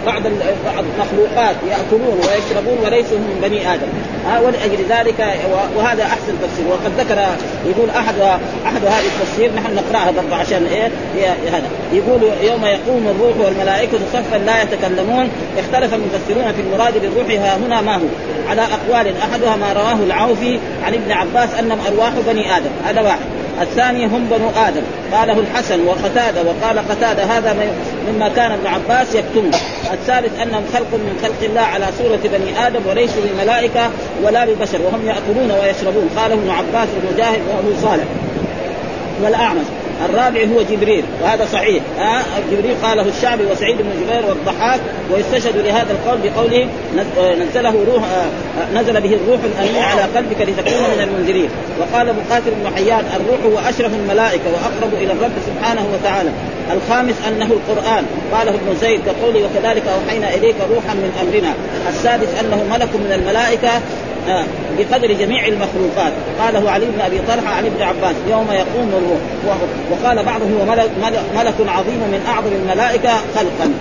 بعض 0.07 0.23
بعض 0.64 0.85
المخلوقات 0.85 1.57
يأكلون 1.71 2.21
ويشربون 2.21 2.78
وليسوا 2.85 3.19
من 3.19 3.38
بني 3.42 3.75
آدم. 3.75 3.88
ولأجل 4.45 4.85
ذلك 4.88 5.35
وهذا 5.76 6.02
أحسن 6.02 6.35
تفسير. 6.42 6.66
وقد 6.69 6.92
ذكر 6.99 7.26
يقول 7.66 7.90
احد 7.90 8.14
أحد 8.66 8.85
هذه 8.85 9.04
التفسير 9.07 9.50
نحن 9.54 9.75
نقرأها 9.75 10.11
برضه 10.11 10.37
عشان 10.37 10.66
إيه؟ 10.66 10.90
هذا. 11.49 11.69
يقول 11.92 12.23
يوم 12.42 12.64
يقوم 12.64 13.14
الروح 13.16 13.47
والملائكة 13.47 13.99
صفا 14.12 14.37
لا 14.37 14.62
يتكلمون 14.62 15.28
اختلف 15.59 15.95
المفسرون 15.95 16.52
في 16.52 16.61
المراد 16.61 16.95
بالروح 16.99 17.30
ها 17.30 17.57
هنا 17.57 17.80
ما 17.80 17.97
هو؟ 17.97 18.07
على 18.49 18.62
أقوال 18.62 19.14
أحدها 19.23 19.57
ما 19.57 19.73
رواه 19.73 20.04
العوفي 20.07 20.59
عن 20.85 20.95
ابن 20.95 21.12
عباس 21.12 21.49
أنهم 21.59 21.78
أرواح 21.87 22.12
بني 22.26 22.57
آدم. 22.57 22.71
هذا 22.87 23.00
واحد. 23.00 23.39
الثاني 23.62 24.07
هم 24.07 24.25
بنو 24.30 24.50
آدم. 24.66 24.83
قاله 25.12 25.38
الحسن 25.38 25.87
وقتادة 25.87 26.42
وقال 26.42 26.78
قتادة 26.78 27.25
هذا 27.25 27.57
مما 28.09 28.28
كان 28.28 28.52
ابن 28.52 28.66
عباس 28.66 29.14
يكتمه 29.14 29.59
الثالث 29.92 30.40
أنهم 30.42 30.64
خلق 30.75 30.92
من 30.92 31.19
خلق 31.23 31.42
الله 31.42 31.61
على 31.61 31.87
صورة 31.99 32.21
بني 32.25 32.66
آدم 32.66 32.80
وليسوا 32.88 33.23
بملائكة 33.25 33.90
ولا 34.23 34.45
ببشر 34.45 34.83
وهم 34.83 35.07
يأكلون 35.07 35.50
ويشربون. 35.50 36.11
قاله 36.16 36.35
ابن 36.35 36.50
عباس 36.50 36.88
ومجاهد 36.88 37.40
وأبو 37.49 37.80
صالح. 37.83 38.04
والأعمش. 39.23 39.66
الرابع 40.04 40.40
هو 40.45 40.62
جبريل 40.71 41.04
وهذا 41.23 41.47
صحيح. 41.52 41.83
آه 42.00 42.23
جبريل 42.52 42.75
قاله 42.83 43.09
الشعبي 43.09 43.45
وسعيد 43.45 43.76
بن 43.78 43.90
جبير 44.02 44.26
والضحاك 44.28 44.80
ويستشهد 45.12 45.57
لهذا 45.57 45.92
القول 45.92 46.19
بقوله 46.25 46.69
نزله 47.40 47.85
روح 47.92 48.02
آه 48.04 48.80
نزل 48.80 49.00
به 49.00 49.14
الروح 49.14 49.40
الامين 49.45 49.83
على 49.83 50.02
قلبك 50.02 50.40
لتكون 50.40 50.83
من 50.97 51.00
المنذرين. 51.00 51.49
وقال 51.80 52.07
مقاتل 52.07 52.50
بن 52.50 52.76
حيان 52.76 53.04
الروح 53.16 53.40
هو 53.45 53.69
أشرف 53.69 53.92
الملائكة 53.95 54.45
وأقرب 54.52 54.95
إلى 54.95 55.12
الرب 55.12 55.33
سبحانه 55.47 55.87
وتعالى. 55.95 56.30
الخامس 56.73 57.14
أنه 57.28 57.50
القرآن. 57.59 58.04
قاله 58.33 58.50
ابن 58.50 58.76
زيد 58.80 59.00
كقوله 59.07 59.40
وكذلك 59.45 59.83
أوحينا 59.87 60.35
إليك 60.35 60.57
روحا 60.71 60.95
من 60.95 61.12
أمرنا. 61.23 61.54
السادس 61.88 62.28
أنه 62.40 62.64
ملك 62.71 62.88
من 62.95 63.12
الملائكة. 63.12 63.71
آه، 64.28 64.45
بقدر 64.84 65.12
جميع 65.12 65.46
المخلوقات. 65.46 66.12
قاله 66.40 66.70
علي 66.70 66.87
بن 66.87 67.00
أبي 67.00 67.18
طلحة 67.28 67.54
عن 67.54 67.66
ابن 67.66 67.82
عباس 67.82 68.16
يوم 68.30 68.46
يقوم 68.52 68.88
الروح. 68.99 69.56
وقال 69.90 70.25
بعضهم 70.25 70.58
هو 70.60 70.64
ملك, 70.64 70.90
ملك 71.34 71.54
عظيم 71.68 71.99
من 71.99 72.25
أعظم 72.28 72.52
الملائكة 72.52 73.10
خلقا. 73.34 73.72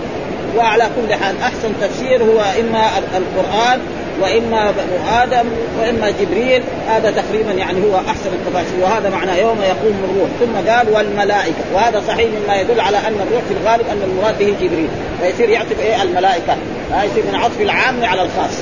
وعلى 0.56 0.84
كل 0.96 1.14
حال 1.14 1.34
أحسن 1.42 1.72
تفسير 1.80 2.22
هو 2.22 2.40
إما 2.60 2.88
القرآن 2.98 3.80
وإما 4.20 4.70
بنو 4.70 5.22
آدم 5.22 5.48
وإما 5.80 6.10
جبريل. 6.10 6.62
هذا 6.88 7.10
تقريبا 7.10 7.52
يعني 7.52 7.78
هو 7.84 7.96
أحسن 7.96 8.30
التفاسير. 8.32 8.80
وهذا 8.82 9.10
معناه 9.10 9.36
يوم 9.36 9.58
يقوم 9.62 9.96
الروح. 10.10 10.28
ثم 10.40 10.70
قال 10.70 10.88
والملائكة. 10.88 11.64
وهذا 11.74 12.02
صحيح 12.08 12.28
مما 12.42 12.60
يدل 12.60 12.80
على 12.80 12.96
أن 12.96 13.14
الروح 13.26 13.42
في 13.48 13.54
الغالب 13.60 13.84
أن 13.90 14.02
المراد 14.02 14.38
به 14.38 14.54
جبريل. 14.60 14.88
فيصير 15.22 15.48
يعطف 15.48 15.80
إيه؟ 15.80 16.02
الملائكة. 16.02 16.56
هذا 16.92 17.04
يصير 17.04 17.24
من 17.32 17.34
عطف 17.34 17.60
العام 17.60 18.04
على 18.04 18.22
الخاص. 18.22 18.54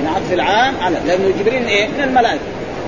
من 0.00 0.06
عطف 0.16 0.32
العام 0.32 0.74
على 0.80 0.96
لأنه 1.06 1.34
جبريل 1.40 1.66
إيه؟ 1.66 1.86
من 1.88 2.04
الملائكة. 2.04 2.40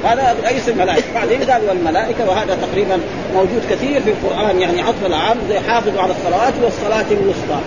هذا 0.04 0.36
رئيس 0.44 0.68
الملائكة. 0.68 1.14
بعدين 1.14 1.42
قال 1.42 1.68
والملائكة 1.68 2.28
وهذا 2.28 2.58
تقريبا 2.62 3.00
موجود 3.34 3.62
كثير 3.70 4.00
في 4.00 4.10
القرآن 4.10 4.60
يعني 4.60 4.82
عطف 4.82 5.06
العام 5.06 5.36
زي 5.48 5.58
حافظوا 5.60 6.02
على 6.02 6.12
الصلوات 6.12 6.54
والصلاة 6.62 7.06
الوسطى. 7.10 7.60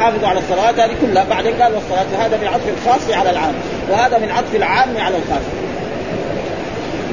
حافظوا 0.00 0.28
على 0.28 0.38
الصلوات 0.38 0.80
هذه 0.80 0.94
كلها. 1.02 1.24
بعدين 1.24 1.62
قال 1.62 1.72
والصلاة 1.74 2.26
هذا 2.26 2.36
من 2.36 2.46
عطف 2.46 2.64
الخاص 2.68 3.10
على 3.10 3.30
العام 3.30 3.54
وهذا 3.90 4.18
من 4.18 4.30
عطف 4.30 4.54
العام 4.54 4.96
على 4.96 5.16
الخاص. 5.16 5.42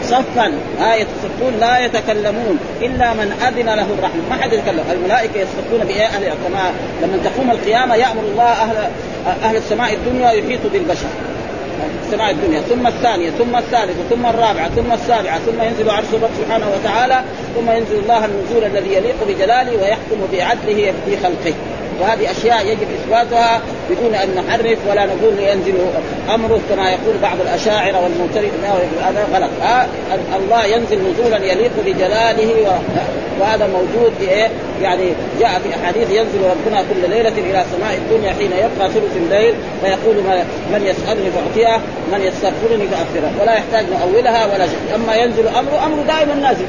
صفا 0.03 0.51
آية 0.93 1.07
يصفون 1.23 1.59
لا 1.59 1.79
يتكلمون 1.79 2.59
إلا 2.81 3.13
من 3.13 3.31
أذن 3.47 3.65
له 3.65 3.87
الرحمة. 3.99 4.21
ما 4.29 4.35
حد 4.35 4.53
يتكلم. 4.53 4.83
الملائكة 4.91 5.39
يصفون 5.39 5.87
بإيه؟ 5.87 6.07
كما 6.07 6.71
لما 7.01 7.17
تقوم 7.23 7.51
القيامة 7.51 7.95
يأمر 7.95 8.21
الله 8.31 8.43
أهل 8.43 8.89
أهل 9.43 9.55
السماء 9.55 9.93
الدنيا 9.93 10.31
يحيط 10.31 10.59
بالبشر. 10.73 11.07
السماء 12.05 12.31
الدنيا. 12.31 12.61
ثم 12.61 12.87
الثانية 12.87 13.29
ثم 13.29 13.55
الثالثة 13.55 14.03
ثم 14.09 14.25
الرابعة 14.25 14.69
ثم 14.69 14.91
السابعة 14.91 15.39
ثم 15.39 15.61
ينزل 15.61 15.89
عرش 15.89 16.05
الرب 16.13 16.29
سبحانه 16.37 16.65
وتعالى 16.75 17.23
ثم 17.55 17.71
ينزل 17.71 17.99
الله 17.99 18.25
النزول 18.25 18.63
الذي 18.63 18.93
يليق 18.93 19.15
بجلاله 19.27 19.81
ويحكم 19.81 20.27
بعدله 20.31 20.93
في 21.05 21.17
خلقه. 21.17 21.53
وهذه 22.01 22.31
أشياء 22.31 22.65
يجب 22.65 22.87
إثباتها 22.99 23.61
بدون 23.89 24.15
أن 24.15 24.29
نحرف 24.35 24.77
ولا 24.89 25.05
نقول 25.05 25.39
ينزل 25.39 25.73
امره 26.33 26.59
كما 26.69 26.89
يقول 26.89 27.17
بعض 27.21 27.41
الأشاعرة 27.41 28.03
والمعتزله 28.03 28.51
هذا 29.01 29.27
غلط. 29.33 29.49
آه 29.63 29.85
الله 30.37 30.65
ينزل 30.65 30.99
نزولا 31.11 31.37
يليق 31.37 31.71
بجلاله 31.85 32.79
وهذا 33.39 33.67
موجود 33.67 34.13
في 34.19 34.29
إيه؟ 34.29 34.47
يعني 34.81 35.13
جاء 35.39 35.59
في 35.63 35.75
أحاديث 35.75 36.09
ينزل 36.09 36.39
ربنا 36.43 36.81
كل 36.81 37.09
ليلة 37.09 37.29
إلى 37.29 37.65
سماء 37.77 37.93
الدنيا 37.97 38.33
حين 38.33 38.51
يبقى 38.51 38.89
ثلث 38.89 39.17
الليل 39.17 39.55
فيقول 39.81 40.15
من 40.71 40.81
يسألني 40.85 41.31
فاعطيه 41.31 41.81
من 42.11 42.21
يستغفرني 42.21 42.87
فأغفره. 42.87 43.31
ولا 43.41 43.53
يحتاج 43.53 43.85
نؤولها 43.89 44.45
ولا 44.45 44.67
شيء. 44.67 44.95
أما 44.95 45.15
ينزل 45.15 45.47
امره 45.47 45.85
امره 45.85 46.03
دائما 46.07 46.35
نازل. 46.35 46.65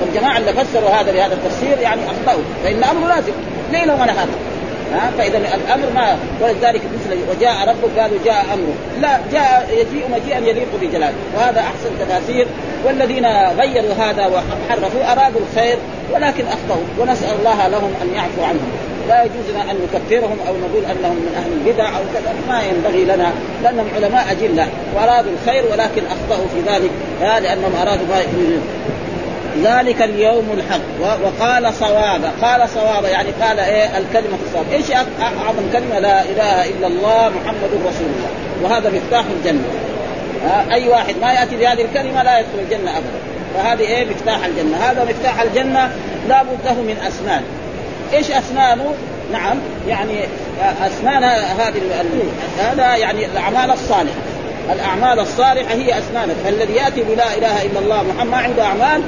والجماعة 0.00 0.38
اللي 0.38 0.52
فسروا 0.52 0.90
هذا 0.90 1.12
بهذا 1.12 1.34
التفسير 1.34 1.78
يعني 1.82 2.00
أخطأوا 2.06 2.42
فإن 2.64 2.84
امره 2.84 3.08
لازم 3.08 3.32
ليلا 3.72 3.94
ونهارا 3.94 4.28
ها؟ 4.94 5.10
فإذا 5.18 5.38
الأمر 5.38 5.86
ما 5.94 6.18
ولذلك 6.40 6.80
مثل 6.94 7.18
وجاء 7.30 7.68
ربك 7.68 7.98
قالوا 7.98 8.18
جاء 8.24 8.44
أمره. 8.54 8.74
لا 9.00 9.20
جاء 9.32 9.68
يجيء 9.72 10.08
مجيئا 10.10 10.38
يليق 10.38 10.68
بجلاله 10.82 11.14
وهذا 11.36 11.60
أحسن 11.60 11.90
تفاسير. 12.00 12.46
والذين 12.84 13.26
غيروا 13.58 13.94
هذا 13.94 14.26
وحرفوا 14.26 15.12
أرادوا 15.12 15.40
الخير 15.50 15.78
ولكن 16.12 16.44
أخطأوا. 16.46 16.84
ونسأل 16.98 17.34
الله 17.38 17.68
لهم 17.68 17.92
أن 18.02 18.14
يعفو 18.14 18.42
عنهم. 18.42 18.72
لا 19.08 19.22
يجوز 19.22 19.50
لنا 19.50 19.70
أن 19.70 19.76
نكفرهم 19.84 20.38
أو 20.48 20.54
نقول 20.56 20.84
أنهم 20.84 21.16
من 21.16 21.34
أهل 21.36 21.52
البدع 21.52 21.88
أو 21.88 22.02
كذا. 22.14 22.34
ما 22.48 22.62
ينبغي 22.62 23.04
لنا 23.04 23.32
لأنهم 23.62 23.86
علماء 23.96 24.32
أجلة. 24.32 24.68
وأرادوا 24.96 25.32
الخير 25.42 25.64
ولكن 25.72 26.02
أخطأوا 26.06 26.46
في 26.54 26.72
ذلك. 26.72 26.90
لأنهم 27.20 27.72
أرادوا 27.82 28.06
ما 28.06 28.20
ذلك 29.64 30.02
اليوم 30.02 30.48
الحق. 30.54 31.20
وقال 31.24 31.74
صوابا 31.74 32.32
قال 32.42 32.68
صوابا 32.68 33.08
يعني 33.08 33.28
قال 33.42 33.58
إيه؟ 33.58 33.98
الكلمة 33.98 34.38
الصواب. 34.46 34.66
إيش 34.72 34.90
أعظم 35.20 35.72
كلمة؟ 35.72 35.98
لا 35.98 36.22
إله 36.22 36.64
إلا 36.64 36.86
الله 36.86 37.28
محمد 37.28 37.70
رسول 37.86 38.06
الله. 38.06 38.30
وهذا 38.62 38.90
مفتاح 38.90 39.24
الجنة. 39.38 39.68
أي 40.72 40.88
واحد 40.88 41.14
ما 41.20 41.32
يأتي 41.32 41.56
بهذه 41.56 41.82
الكلمة 41.82 42.22
لا 42.22 42.38
يدخل 42.38 42.58
الجنة 42.58 42.90
ابدا. 42.90 43.18
فهذه 43.54 43.80
إيه؟ 43.80 44.06
مفتاح 44.06 44.44
الجنة. 44.44 44.76
هذا 44.76 45.04
مفتاح 45.04 45.40
الجنة 45.40 45.90
لا 46.28 46.42
بد 46.42 46.58
له 46.64 46.74
من 46.74 46.96
أسنان. 47.08 47.42
إيش 48.12 48.30
أسنانه؟ 48.30 48.94
نعم 49.32 49.56
يعني 49.88 50.14
أسنان 50.86 51.24
هذه 51.58 51.80
هذا 52.58 52.96
يعني 52.96 53.26
الأعمال 53.26 53.70
الصالحة. 53.70 54.18
الأعمال 54.72 55.20
الصالحة 55.20 55.74
هي 55.74 55.98
اسنانه 55.98 56.34
فالذي 56.44 56.72
يأتي 56.72 57.02
بلا 57.02 57.34
إله 57.38 57.62
إلا 57.62 57.78
الله 57.78 58.02
محمد 58.02 58.30
ما 58.30 58.36
عنده 58.36 58.62
أعمال 58.62 59.02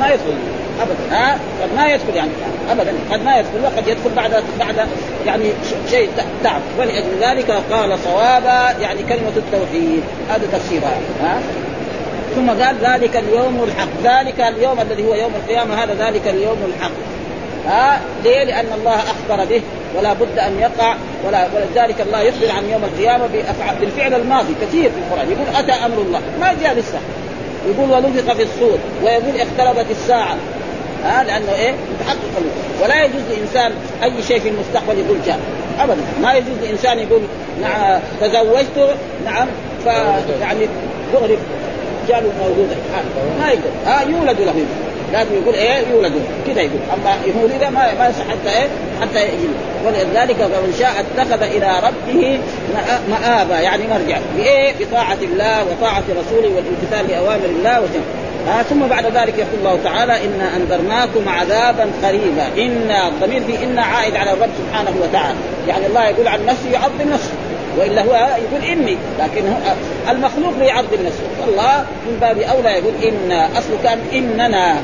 ما 0.00 0.06
يدخل 0.06 0.34
ابدا. 0.80 1.16
ها؟ 1.16 1.38
قد 1.62 1.74
ما 1.76 1.86
يدخل 1.86 2.16
يعني 2.16 2.30
ابدا. 2.70 2.92
قد 3.12 3.24
ما 3.24 3.38
يدخل 3.38 3.64
وقد 3.64 3.88
يدخل 3.88 4.10
بعد 4.16 4.30
بعد 4.58 4.88
يعني 5.26 5.44
شيء 5.90 6.08
تعب. 6.44 6.60
ولأجل 6.78 7.10
ذلك 7.20 7.50
قال 7.72 7.98
صوابا 7.98 8.80
يعني 8.80 9.02
كلمة 9.02 9.32
التوحيد. 9.36 10.02
هذا 10.30 10.46
تفسيرها. 10.52 10.98
ها؟ 11.22 11.38
ثم 12.34 12.50
قال 12.50 12.76
ذلك 12.82 13.16
اليوم 13.16 13.64
الحق. 13.64 13.88
ذلك 14.04 14.40
اليوم 14.40 14.80
الذي 14.80 15.06
هو 15.06 15.14
يوم 15.14 15.32
القيامة 15.34 15.84
هذا 15.84 15.94
ذلك 16.06 16.28
اليوم 16.28 16.58
الحق. 16.76 16.92
ها؟ 17.66 18.00
ليه؟ 18.24 18.44
لأن 18.44 18.66
الله 18.78 18.94
أخبر 18.94 19.44
به 19.44 19.62
ولا 19.98 20.12
بد 20.12 20.38
أن 20.38 20.58
يقع 20.58 20.94
ولا 21.26 21.48
ولذلك 21.54 22.00
الله 22.00 22.20
يخبر 22.20 22.50
عن 22.50 22.64
يوم 22.70 22.84
القيامة 22.84 23.26
بالفعل 23.80 24.14
الماضي. 24.14 24.54
كثير 24.62 24.90
في 24.90 24.96
القرآن. 24.98 25.32
يقول 25.32 25.56
أتى 25.56 25.72
أمر 25.72 25.98
الله. 25.98 26.20
ما 26.40 26.54
جاء 26.62 26.74
لسه. 26.74 26.98
يقول 27.68 27.90
ونفخ 27.90 28.32
في 28.34 28.42
الصور 28.42 28.78
ويقول 29.02 29.40
اقتربت 29.40 29.86
الساعة. 29.90 30.36
ها 31.04 31.20
آه 31.20 31.22
لأنه 31.22 31.54
إيه؟ 31.54 31.70
متحقق 32.00 32.42
ولا 32.84 33.04
يجوز 33.04 33.22
لإنسان 33.30 33.72
أي 34.02 34.22
شيء 34.22 34.40
في 34.40 34.48
المستقبل 34.48 34.98
يقول 34.98 35.18
جاء 35.26 35.38
ابدا. 35.80 36.00
ما 36.22 36.34
يجوز 36.34 36.58
لإنسان 36.62 36.98
يقول 36.98 37.20
نعم 37.62 38.00
تزوجت 38.20 38.94
نعم 39.24 39.48
ف 39.84 39.86
يعني 40.40 40.68
دغري 41.12 41.38
جاله 42.08 42.32
موجودا 42.42 42.76
ما 43.40 43.48
يقول 43.48 43.72
ها 43.86 44.00
آه 44.00 44.02
يولد 44.02 44.40
له. 44.40 44.54
لازم 45.14 45.34
يقول 45.42 45.54
إيه؟ 45.54 45.88
يولد. 45.90 46.12
كذا 46.46 46.60
يقول. 46.60 46.80
أما 46.94 47.16
يولد 47.26 47.64
ما 47.64 47.94
ما 47.98 48.08
يصح 48.08 48.28
حتى 48.28 48.50
إيه؟ 48.58 48.68
حتى 49.00 49.24
يجي. 49.24 49.48
ولذلك 49.86 50.36
فمن 50.36 50.74
شاء 50.78 50.92
اتخذ 51.00 51.42
إلى 51.42 51.72
ربه 51.82 52.38
مآبا 53.08 53.60
يعني 53.60 53.82
مرجع. 53.86 54.18
بإيه؟ 54.36 54.72
بطاعة 54.80 55.18
الله 55.22 55.64
وطاعة 55.64 56.02
رسوله 56.10 56.50
والامتثال 56.56 57.08
لأوامر 57.08 57.44
الله 57.44 57.80
وجنه. 57.80 58.04
آه 58.48 58.62
ثم 58.62 58.86
بعد 58.86 59.04
ذلك 59.06 59.38
يقول 59.38 59.58
الله 59.58 59.78
تعالى 59.84 60.12
إنا 60.24 60.56
أنذرناكم 60.56 61.28
عذابا 61.28 61.90
قريبا. 62.02 62.46
ان 62.58 62.90
الضمير 63.08 63.42
في 63.42 63.64
ان 63.64 63.78
عائد 63.78 64.16
على 64.16 64.32
الرب 64.32 64.50
سبحانه 64.58 64.94
وتعالى. 65.02 65.38
يعني 65.68 65.86
الله 65.86 66.04
يقول 66.08 66.28
عن 66.28 66.46
نفسه 66.46 66.70
يعظم 66.72 67.12
نفسه. 67.12 67.32
وإلا 67.78 68.02
هو 68.02 68.14
يقول 68.14 68.64
إني 68.64 68.96
لكن 69.18 69.42
المخلوق 70.10 70.52
يعظم 70.60 71.06
نفسه 71.06 71.22
الله 71.48 71.84
من 72.06 72.18
باب 72.20 72.38
أولى 72.38 72.68
يقول 72.68 72.94
إن 73.04 73.32
أصله 73.32 73.78
كان 73.82 73.98
إننا. 74.12 74.76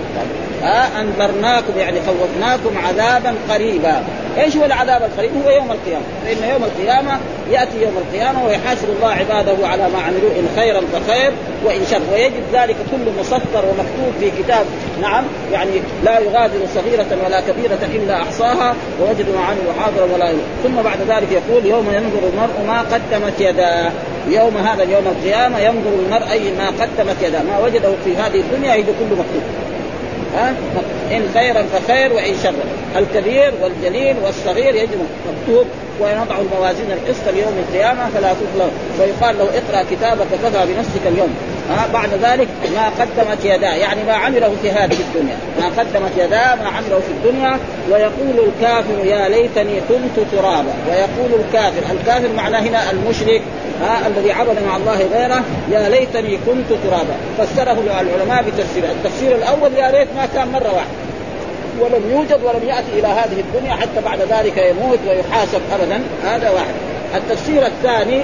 ها 0.62 1.00
أنذرناكم 1.00 1.78
يعني 1.78 1.98
خوفناكم 2.00 2.78
عذابا 2.86 3.34
قريبا. 3.50 4.02
إيش 4.38 4.56
هو 4.56 4.64
العذاب 4.64 5.02
القريب؟ 5.02 5.30
هو 5.44 5.50
يوم 5.50 5.70
القيامة. 5.70 6.04
فإن 6.24 6.50
يوم 6.50 6.64
القيامة 6.64 7.18
يأتي 7.50 7.82
يوم 7.82 7.94
القيامة 7.96 8.46
ويحاسب 8.46 8.88
الله 8.96 9.10
عباده 9.10 9.68
على 9.68 9.82
ما 9.82 9.98
عملوا 9.98 10.30
إن 10.38 10.48
خيرا 10.56 10.80
فخير 10.92 11.32
وإن 11.64 11.80
شر. 11.90 12.00
ويجد 12.12 12.42
ذلك 12.52 12.76
كله 12.90 13.12
مسطر 13.20 13.64
ومكتوب 13.68 14.12
في 14.20 14.42
كتاب. 14.42 14.66
نعم 15.02 15.24
يعني 15.52 15.70
لا 16.04 16.18
يغادر 16.18 16.58
صغيرة 16.74 17.06
ولا 17.24 17.40
كبيرة 17.40 17.78
إلا 17.94 18.22
أحصاها. 18.22 18.74
ووجدوا 19.00 19.34
ما 19.34 19.44
عملوا 19.44 19.72
حاضرا 19.80 20.14
ولا 20.14 20.28
يوم. 20.28 20.42
ثم 20.64 20.82
بعد 20.82 20.98
ذلك 21.08 21.32
يقول 21.32 21.66
يوم 21.66 21.86
ينظر 21.86 22.28
المرء 22.32 22.66
ما 22.66 22.80
قدمت 22.80 23.40
يداه. 23.40 23.90
يوم 24.28 24.56
هذا 24.56 24.82
يوم 24.82 25.04
القيامة 25.06 25.58
ينظر 25.58 25.90
المرء 26.06 26.30
أي 26.32 26.52
ما 26.58 26.66
قدمت 26.66 27.16
يداه. 27.22 27.42
ما 27.42 27.58
وجده 27.58 27.92
في 28.04 28.16
هذه 28.16 28.40
الدنيا 28.40 28.74
يجد 28.74 28.86
كله 28.86 29.18
مكتوب. 29.18 29.42
ها؟ 30.34 30.54
إن 31.12 31.22
خيرا 31.34 31.62
فخير 31.62 32.12
وإن 32.12 32.34
شرا. 32.42 32.52
الكبير 32.96 33.52
والجليل 33.62 34.16
والصغير 34.24 34.74
يجب 34.74 35.06
مكتوب 35.28 35.66
ونضع 36.00 36.38
الموازين 36.38 36.92
القسط 36.92 37.28
ليوم 37.28 37.64
القيامة 37.68 38.08
فلا 38.14 38.32
تظلم. 38.32 38.70
ويقال 39.00 39.38
له 39.38 39.44
اقرأ 39.44 39.84
كتابك 39.90 40.26
كفى 40.42 40.66
بنفسك 40.66 41.06
اليوم. 41.06 41.34
ها 41.70 41.86
بعد 41.92 42.08
ذلك 42.22 42.48
ما 42.74 42.88
قدمت 43.00 43.44
يداه 43.44 43.74
يعني 43.74 44.04
ما 44.04 44.12
عمله 44.12 44.52
في 44.62 44.70
هذه 44.70 44.96
الدنيا. 45.00 45.36
ما 45.60 45.82
قدمت 45.82 46.12
يداه 46.18 46.54
ما 46.54 46.68
عمله 46.68 47.00
في 47.00 47.10
الدنيا. 47.10 47.58
ويقول 47.90 48.48
الكافر 48.48 49.04
يا 49.04 49.28
ليتني 49.28 49.80
كنت 49.88 50.26
ترابا. 50.32 50.72
ويقول 50.88 51.40
الكافر 51.40 51.82
الكافر 51.92 52.28
معناه 52.36 52.60
هنا 52.60 52.90
المشرك 52.90 53.42
ها 53.82 54.06
الذي 54.06 54.32
عبد 54.32 54.58
مع 54.66 54.76
الله 54.76 55.08
غيره 55.14 55.44
يا 55.70 55.88
ليتني 55.88 56.38
كنت 56.46 56.78
ترابا. 56.84 57.14
فسره 57.38 57.78
العلماء 58.00 58.42
بتفسير 58.42 58.84
التفسير 58.84 59.36
الأول 59.36 59.74
يا 59.74 59.90
ريت 59.90 60.08
ما 60.16 60.28
كان 60.34 60.48
مرة 60.48 60.72
واحدة. 60.74 61.00
ولم 61.80 62.10
يوجد 62.10 62.44
ولم 62.44 62.68
يأتي 62.68 62.98
إلى 62.98 63.06
هذه 63.06 63.40
الدنيا 63.40 63.72
حتى 63.72 64.00
بعد 64.04 64.18
ذلك 64.20 64.56
يموت 64.56 64.98
ويحاسب 65.08 65.60
ابدا. 65.72 66.00
هذا 66.24 66.50
واحد. 66.50 66.74
التفسير 67.14 67.66
الثاني 67.66 68.20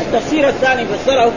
التفسير 0.00 0.48
الثاني 0.48 0.84
فسره 0.84 1.32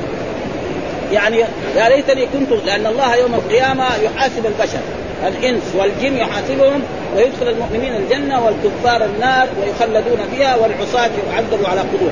يعني 1.12 1.38
يا 1.76 1.90
ليتني 1.90 2.26
كنت 2.26 2.52
لأن 2.66 2.86
الله 2.86 3.16
يوم 3.16 3.34
القيامة 3.34 3.86
يحاسب 4.04 4.46
البشر 4.46 4.80
الإنس 5.28 5.62
والجن 5.76 6.18
يحاسبهم 6.18 6.82
ويدخل 7.16 7.48
المؤمنين 7.48 7.96
الجنة 7.96 8.46
والكفار 8.46 9.06
النار 9.06 9.48
ويخلدون 9.62 10.20
فيها 10.32 10.56
والعصاة 10.56 11.10
يعذبوا 11.32 11.68
على 11.68 11.82
قدور. 11.82 12.12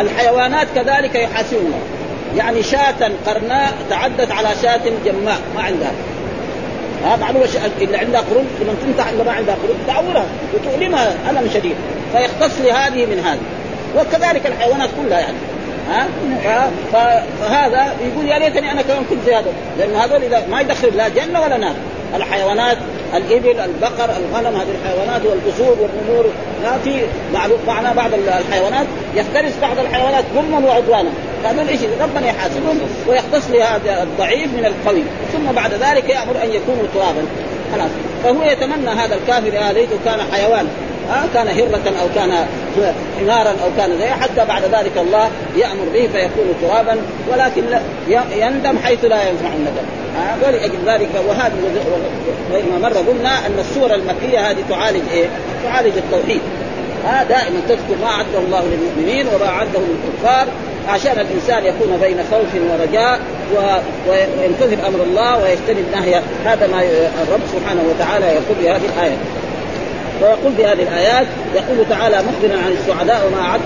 الحيوانات 0.00 0.66
كذلك 0.74 1.14
يحاسبهم. 1.14 1.72
يعني 2.36 2.62
شاة 2.62 3.10
قرناء 3.26 3.74
تعدت 3.90 4.30
على 4.32 4.48
شاة 4.62 4.80
جماء 5.04 5.38
ما 5.54 5.62
عندها. 5.62 5.92
ها 7.04 7.16
معلومة 7.16 7.48
اللي 7.80 7.96
عندها 7.96 8.20
قرون 8.20 8.46
لمن 8.60 8.78
تنتح 8.86 9.08
اللي 9.08 9.24
ما 9.24 9.32
عندها 9.32 9.54
قرون 9.54 9.76
تعورها 9.86 10.26
وتؤلمها 10.54 11.14
ألم 11.30 11.50
شديد. 11.54 11.76
فيختص 12.12 12.60
لهذه 12.60 13.06
من 13.06 13.22
هذه. 13.24 13.40
وكذلك 13.96 14.46
الحيوانات 14.46 14.90
كلها 15.02 15.20
يعني. 15.20 15.36
ها؟ 15.88 16.08
فهذا 17.40 17.94
يقول 18.00 18.28
يا 18.28 18.38
ليتني 18.38 18.72
أنا 18.72 18.82
كمان 18.82 19.04
كنت 19.10 19.18
زي 19.26 19.34
هذول 19.34 19.52
لأن 19.78 19.94
هذول 19.94 20.22
إذا 20.22 20.46
ما 20.50 20.60
يدخل 20.60 20.96
لا 20.96 21.08
جنة 21.08 21.42
ولا 21.42 21.56
نار. 21.56 21.74
الحيوانات 22.16 22.78
الإبل 23.14 23.60
البقر 23.60 24.10
الغنم 24.16 24.56
هذه 24.56 24.68
الحيوانات 24.82 25.22
والاسود 25.24 25.78
والنمور. 25.78 26.26
في 26.84 27.00
معنا 27.66 27.92
بعض 27.92 28.10
الحيوانات 28.14 28.86
يفترس 29.14 29.52
بعض 29.62 29.78
الحيوانات 29.78 30.24
ظلما 30.34 30.68
وعدوانا. 30.68 31.10
هذول 31.44 31.68
إيش 31.68 31.80
ربنا 32.00 32.26
يحاسبهم 32.26 32.80
ويختص 33.08 33.50
لهذا 33.50 34.02
الضعيف 34.02 34.52
من 34.52 34.66
القوي. 34.66 35.02
ثم 35.32 35.52
بعد 35.52 35.72
ذلك 35.72 36.08
يأمر 36.10 36.36
أن 36.44 36.50
يكونوا 36.50 36.86
ترابا. 36.94 37.22
خلاص. 37.72 37.90
فهو 38.24 38.42
يتمنى 38.42 38.90
هذا 38.90 39.14
الكافر 39.14 39.54
يا 39.54 39.72
ليته 39.72 39.96
كان 40.04 40.18
حيوان. 40.32 40.68
ها 41.10 41.28
كان 41.34 41.48
هرة 41.48 41.92
أو 42.02 42.08
كان 42.14 42.46
حمارا 43.20 43.50
أو 43.50 43.68
كان 43.76 43.98
زي 43.98 44.06
حتى 44.06 44.44
بعد 44.48 44.62
ذلك 44.62 44.92
الله 44.96 45.28
يأمر 45.56 45.84
به 45.94 46.08
فيكون 46.12 46.54
ترابا 46.62 46.96
ولكن 47.32 47.62
يندم 48.36 48.78
حيث 48.84 49.04
لا 49.04 49.28
ينفع 49.28 49.48
الندم. 49.48 49.86
ولأجل 50.42 50.78
ذلك 50.86 51.08
وهذا 51.28 51.54
ما 52.72 52.88
مرة 52.88 52.98
قلنا 52.98 53.46
أن 53.46 53.58
السورة 53.58 53.94
المكية 53.94 54.50
هذه 54.50 54.64
تعالج 54.70 55.02
إيه؟ 55.12 55.26
تعالج 55.64 55.92
التوحيد. 55.96 56.40
ها 57.06 57.24
دائما 57.24 57.60
تذكر 57.68 58.00
ما 58.02 58.06
أعده 58.06 58.38
الله 58.38 58.62
للمؤمنين 58.64 59.26
وما 59.26 59.46
أعده 59.46 59.80
للكفار. 59.80 60.46
عشان 60.88 61.12
الإنسان 61.12 61.64
يكون 61.64 61.98
بين 62.00 62.18
خوف 62.30 62.62
ورجاء 62.70 63.20
وينتظر 64.08 64.88
أمر 64.88 65.02
الله 65.02 65.42
ويجتنب 65.42 65.84
نهي 65.92 66.22
هذا 66.44 66.66
ما 66.66 66.82
الرب 67.22 67.40
سبحانه 67.52 67.82
وتعالى 67.90 68.26
يقول 68.26 68.56
بهذه 68.62 68.82
الآية. 68.96 69.16
ويقول 70.22 70.52
بهذه 70.58 70.82
الآيات 70.82 71.26
يقول 71.54 71.88
تعالى 71.88 72.16
مخبرا 72.16 72.58
عن 72.66 72.72
السعداء 72.72 73.26
وما 73.26 73.40
اعد 73.40 73.60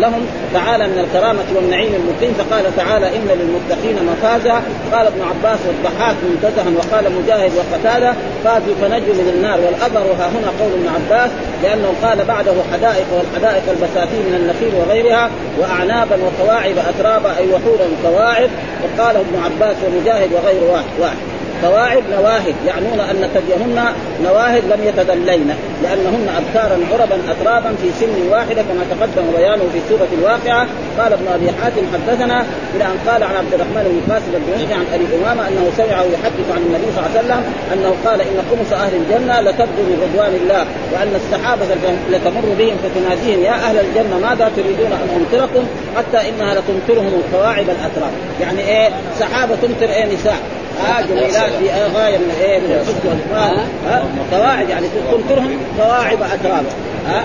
لهم 0.00 0.26
تعالى 0.54 0.86
من 0.88 0.98
الكرامة 0.98 1.44
والنعيم 1.56 1.94
المقيم 1.94 2.34
فقال 2.38 2.76
تعالى 2.76 3.06
إن 3.16 3.28
للمتقين 3.28 3.96
مفازا. 4.12 4.62
قال 4.92 5.06
ابن 5.06 5.22
عباس 5.22 5.58
والضحاك 5.66 6.16
منتزها 6.30 6.66
وقال 6.76 7.12
مجاهد 7.12 7.50
وقتادة 7.56 8.14
فازوا 8.44 8.74
فنجوا 8.80 9.14
من 9.14 9.32
النار 9.34 9.60
والاثر 9.60 10.12
ها 10.18 10.28
هنا 10.28 10.50
قول 10.60 10.72
ابن 10.72 10.88
عباس 10.96 11.30
لأنه 11.62 11.94
قال 12.02 12.24
بعده 12.24 12.52
حدائق 12.72 13.06
والحدائق 13.12 13.62
البساتين 13.70 14.22
من 14.28 14.34
النخيل 14.34 14.74
وغيرها 14.80 15.30
وأعنابا 15.58 16.16
وكواعب 16.16 16.78
أترابا 16.78 17.36
أي 17.38 17.46
وحورا 17.46 17.88
كواعب. 18.02 18.50
وقال 18.82 19.16
ابن 19.16 19.42
عباس 19.44 19.76
ومجاهد 19.86 20.32
وغير 20.32 20.62
واحد, 20.72 20.84
واحد. 21.00 21.37
كواعب 21.62 22.02
نواهد 22.12 22.54
يعنون 22.66 23.00
أن 23.00 23.28
ثديهن 23.34 23.84
نواهد 24.24 24.62
لم 24.64 24.80
يتذلين 24.88 25.54
لأنهن 25.82 26.28
ابكارا 26.36 26.78
عربا 26.92 27.18
اترابا 27.30 27.74
في 27.82 27.88
سن 28.00 28.28
واحدة 28.30 28.62
كما 28.62 28.84
تقدم 28.90 29.26
بيانه 29.36 29.64
في 29.72 29.80
سورة 29.88 30.08
الواقعة. 30.18 30.66
قال 30.98 31.12
ابن 31.12 31.26
أبي 31.34 31.48
حاتم 31.62 31.82
حدثنا 31.92 32.44
إلى 32.74 32.84
أن 32.84 32.96
قال 33.06 33.22
عن 33.22 33.34
عبد 33.34 33.54
الرحمن 33.54 33.84
بن 34.06 34.12
قاسم 34.12 34.32
الدمشقي 34.34 34.74
عن 34.74 34.86
أبي 34.94 35.04
أمامة 35.16 35.48
أنه 35.48 35.70
سمعه 35.76 36.02
يحدث 36.14 36.46
عن 36.54 36.62
النبي 36.66 36.86
صلى 36.94 37.06
الله 37.06 37.10
عليه 37.14 37.20
وسلم 37.20 37.42
أنه 37.72 37.94
قال 38.06 38.20
إن 38.20 38.38
خمس 38.50 38.72
أهل 38.72 38.94
الجنة 38.94 39.40
لتبدو 39.40 39.82
من 39.88 39.98
رضوان 40.06 40.34
الله 40.42 40.64
وأن 40.92 41.12
السحابه 41.20 41.64
لتمر 42.10 42.54
بهم 42.58 42.76
فتناديهم 42.84 43.44
يا 43.44 43.52
أهل 43.52 43.76
الجنة 43.78 44.18
ماذا 44.18 44.50
تريدون 44.56 44.92
أن 44.92 45.08
أمطركم 45.18 45.64
حتى 45.96 46.28
إنها 46.28 46.54
لتمطرهم 46.54 47.12
الكواعب 47.20 47.66
الأتراب؟ 47.76 48.12
يعني 48.40 48.60
إيه؟ 48.60 48.88
سحابه 49.18 49.54
تمطر 49.62 49.88
إيه؟ 49.92 50.14
نساء. 50.14 50.38
ها 50.84 51.00
جميلات 51.00 51.50
في 51.50 51.68
غايه 51.94 52.18
من 52.18 52.34
إيه 52.40 52.58
من 52.58 52.72
الحسن 52.72 53.08
والاجمال 53.08 53.66
ها؟ 53.86 54.02
قواعد 54.32 54.68
يعني 54.68 54.86
تنكرهم 55.12 55.58
قواعد 55.78 56.18
اترابا 56.22 56.68
ها؟ 57.08 57.22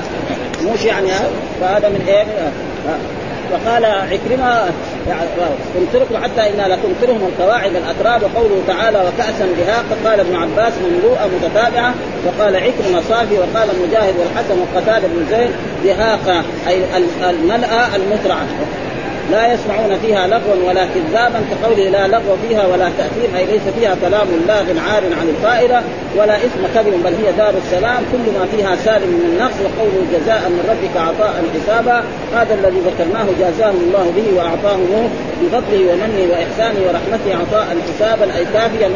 مش 0.73 0.85
يعني 0.85 1.11
ها؟ 1.11 1.23
فهذا 1.61 1.89
من 1.89 2.05
إيه 2.07 2.25
فقال 3.51 3.85
عكرمة 3.85 4.71
تمطركم 5.75 6.23
حتى 6.23 6.49
إنا 6.49 6.75
لتمطرهم 6.75 7.27
القواعد 7.27 7.71
الأتراب 7.75 8.23
وقوله 8.23 8.61
تعالى 8.67 8.97
وكأسا 8.97 9.47
دهاقا 9.57 9.95
قال 10.05 10.19
ابن 10.19 10.35
عباس 10.35 10.73
مملوءة 10.73 11.29
متتابعة. 11.35 11.93
وقال 12.25 12.55
عكرمة 12.55 13.01
صافي. 13.09 13.35
وقال 13.37 13.67
مجاهد 13.87 14.13
والحسن 14.19 14.59
وقتادة 14.61 15.07
بن 15.07 15.25
زيد 15.29 15.51
دهاقا 15.83 16.43
أي 16.67 16.83
الملأ 17.29 17.95
المترعة. 17.95 18.45
لا 19.31 19.53
يسمعون 19.53 19.99
فيها 20.01 20.27
لغوا 20.27 20.69
ولا 20.69 20.85
كذابا 20.85 21.41
كقوله 21.51 21.89
لا 21.89 22.07
لغو 22.07 22.35
فيها 22.47 22.67
ولا 22.67 22.89
تأثير 22.97 23.29
أي 23.37 23.45
ليس 23.45 23.61
فيها 23.79 23.95
كلام 24.01 24.27
لاغ 24.47 24.65
عار 24.87 25.03
عن 25.19 25.27
الفائدة 25.29 25.81
ولا 26.17 26.35
إثم 26.35 26.63
كذب 26.75 27.03
بل 27.03 27.13
هي 27.25 27.31
دار 27.37 27.53
السلام. 27.65 28.01
كل 28.11 28.25
ما 28.39 28.45
فيها 28.51 28.75
سالم 28.75 29.07
من 29.07 29.25
النقص 29.31 29.57
وقوله 29.63 30.05
جزاء 30.13 30.41
من 30.49 30.61
ربك 30.71 30.95
عطاء 31.07 31.43
حسابا. 31.53 32.03
هذا 32.35 32.53
الذي 32.53 32.79
ذكرناه 32.89 33.25
جازاه 33.39 33.69
الله 33.69 34.13
به 34.15 34.27
وأعطاه 34.37 34.79
بفضله 35.41 35.81
ومنه 35.89 36.21
وإحسانه 36.31 36.79
ورحمته 36.87 37.29
عطاء 37.41 37.67
حسابا 37.87 38.25
أي 38.37 38.45
كافيا 38.53 38.89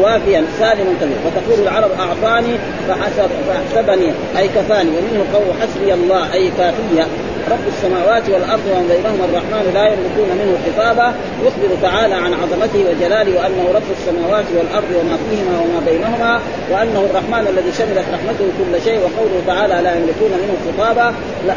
وافيا 0.00 0.44
سالما 0.58 0.92
كذب. 1.00 1.18
وتقول 1.26 1.58
العرب 1.66 1.90
أعطاني 2.04 2.54
فحسب 2.88 3.30
فأحسبني 3.46 4.12
أي 4.38 4.48
كفاني. 4.48 4.90
ومنه 4.90 5.24
قول 5.34 5.48
حسبي 5.60 5.94
الله 5.94 6.32
أي 6.32 6.50
كافية. 6.58 7.06
رب 7.54 7.66
السماوات 7.74 8.24
والأرض 8.32 8.64
ومن 8.72 8.86
بينهما 8.92 9.24
الرحمن 9.28 9.64
لا 9.74 9.84
يملكون 9.92 10.28
منه 10.40 10.54
خطابا. 10.66 11.14
يخبر 11.46 11.70
تعالى 11.82 12.14
عن 12.14 12.32
عظمته 12.34 12.80
وجلاله 12.88 13.32
وأنه 13.38 13.64
رب 13.78 13.88
السماوات 13.98 14.44
والأرض 14.56 14.90
وما 14.98 15.16
فيهما 15.24 15.54
وما 15.62 15.80
بينهما 15.90 16.32
وأنه 16.72 17.00
الرحمن 17.10 17.44
الذي 17.52 17.72
شملت 17.78 18.06
رحمته 18.14 18.46
كل 18.58 18.72
شيء 18.86 18.98
وقوله 19.04 19.38
تعالى 19.46 19.76
لا 19.84 19.92
يملكون 19.96 20.32
منه 20.42 20.54
خطابا. 20.66 21.14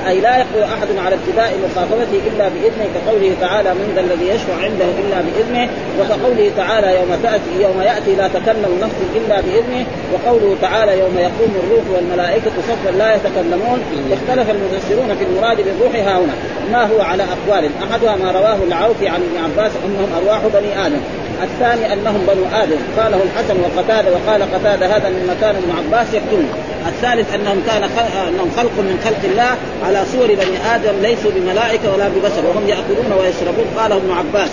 أي 0.08 0.22
لا 0.22 0.38
يقدر 0.38 0.64
أحد 0.64 0.90
على 1.06 1.16
ابتداء 1.16 1.52
مخاطبته 1.66 2.20
إلا 2.30 2.46
بإذنه 2.54 2.88
كقوله 2.96 3.32
تعالى 3.42 3.70
من 3.80 3.88
ذا 3.96 4.02
الذي 4.02 4.28
يشفع 4.34 4.56
عنده 4.66 4.88
إلا 5.02 5.18
بإذنه 5.26 5.70
وكقوله 6.00 6.52
تعالى 6.58 6.88
يوم 7.00 7.12
تاتي 7.24 7.54
يوم 7.66 7.82
يأتي 7.82 8.16
لا 8.16 8.28
تكلم 8.28 8.72
نفس 8.84 9.00
إلا 9.16 9.42
بإذنه 9.42 9.86
وقوله 10.14 10.56
تعالى 10.62 11.00
يوم 11.00 11.16
يقوم 11.18 11.52
الروح 11.64 11.86
والملائكة 11.94 12.52
صفا 12.70 12.92
لا 13.02 13.16
يتكلمون. 13.16 13.80
اختلف 14.12 14.48
المفسرون 14.56 15.16
في 15.20 15.24
المراد 15.24 15.60
بالروح 15.80 15.96
ها 15.96 16.20
هنا. 16.20 16.34
ما 16.72 16.86
هو 16.86 17.02
على 17.02 17.24
أقوال؟ 17.24 17.70
أحدها 17.92 18.16
ما 18.16 18.32
رواه 18.32 18.58
العوفي 18.68 19.08
عن 19.08 19.20
ابن 19.22 19.44
عباس 19.44 19.72
إنهم 19.86 20.10
أرواح 20.18 20.42
بني 20.54 20.86
آدم. 20.88 21.02
الثاني 21.44 21.94
أنهم 21.94 22.28
بنو 22.28 22.62
آدم. 22.64 22.78
قاله 22.98 23.20
الحسن 23.24 23.56
وقتادة 23.60 24.12
وقال 24.12 24.44
قتادة 24.54 24.86
هذا 24.86 25.10
مما 25.10 25.36
كان 25.42 25.56
ابن 25.56 25.72
عباس 25.78 26.08
يكتمه 26.14 26.48
الثالث 26.88 27.34
أنهم 27.36 27.62
كان 27.68 27.82
خلق 27.82 28.28
أنهم 28.28 28.52
خلق 28.58 28.72
من 28.78 29.02
خلق 29.06 29.32
الله 29.32 29.56
على 29.86 30.04
صور 30.12 30.28
بني 30.28 30.76
آدم 30.76 31.02
ليسوا 31.02 31.32
بملائكة 31.36 31.94
ولا 31.94 32.08
ببشر 32.08 32.46
وهم 32.50 32.68
يأكلون 32.68 33.12
ويشربون. 33.20 33.66
قاله 33.78 33.96
ابن 33.96 34.12
عباس. 34.12 34.50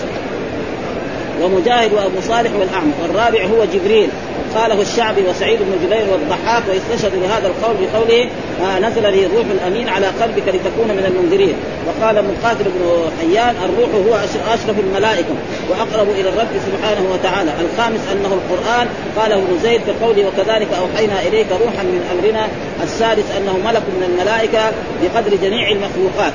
ومجاهد 1.42 1.92
وأبو 1.92 2.20
صالح 2.28 2.50
والأعمى. 2.58 2.92
والرابع 3.02 3.44
هو 3.44 3.64
جبريل. 3.64 4.10
قاله 4.54 4.82
الشعبي 4.82 5.22
وسعيد 5.28 5.58
بن 5.58 5.86
جبير 5.86 6.06
والضحاك 6.12 6.62
واستشهدوا 6.68 7.20
بهذا 7.20 7.46
القول 7.46 7.76
بقوله 7.80 8.28
آه 8.62 8.78
نزل 8.78 9.02
به 9.02 9.26
الروح 9.26 9.46
الأمين 9.50 9.88
على 9.88 10.06
قلبك 10.06 10.48
لتكون 10.48 10.88
من 10.88 11.04
المنذرين 11.06 11.54
وقال 11.86 12.24
مقاتل 12.24 12.64
بن 12.64 13.10
حيان 13.20 13.54
الروح 13.64 13.90
هو 14.06 14.24
أشرف 14.54 14.78
الملائكة 14.78 15.34
وأقرب 15.70 16.10
إلى 16.10 16.28
الرب 16.28 16.48
سبحانه 16.66 17.04
وتعالى 17.12 17.50
الخامس 17.60 18.00
أنه 18.12 18.38
القرآن 18.38 18.86
قاله 19.16 19.34
ابن 19.34 19.58
زيد 19.62 19.80
بقوله 19.86 20.24
وكذلك 20.26 20.68
أوحينا 20.72 21.22
إليك 21.22 21.46
روحا 21.50 21.82
من 21.82 22.02
أمرنا 22.12 22.48
السادس 22.82 23.24
أنه 23.36 23.58
ملك 23.64 23.82
من 23.96 24.02
الملائكة 24.10 24.72
بقدر 25.02 25.36
جميع 25.36 25.70
المخلوقات. 25.70 26.32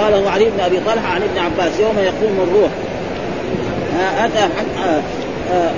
قاله 0.00 0.30
علي 0.30 0.44
بن 0.44 0.60
أبي 0.60 0.80
طلحة 0.86 1.08
عن 1.14 1.22
ابن 1.22 1.38
عباس 1.38 1.80
يوم 1.80 1.98
يقوم 1.98 2.48
الروح 2.48 2.70
آه 4.00 4.26
اتى 4.26 4.48
آه 4.84 5.02
آه 5.52 5.70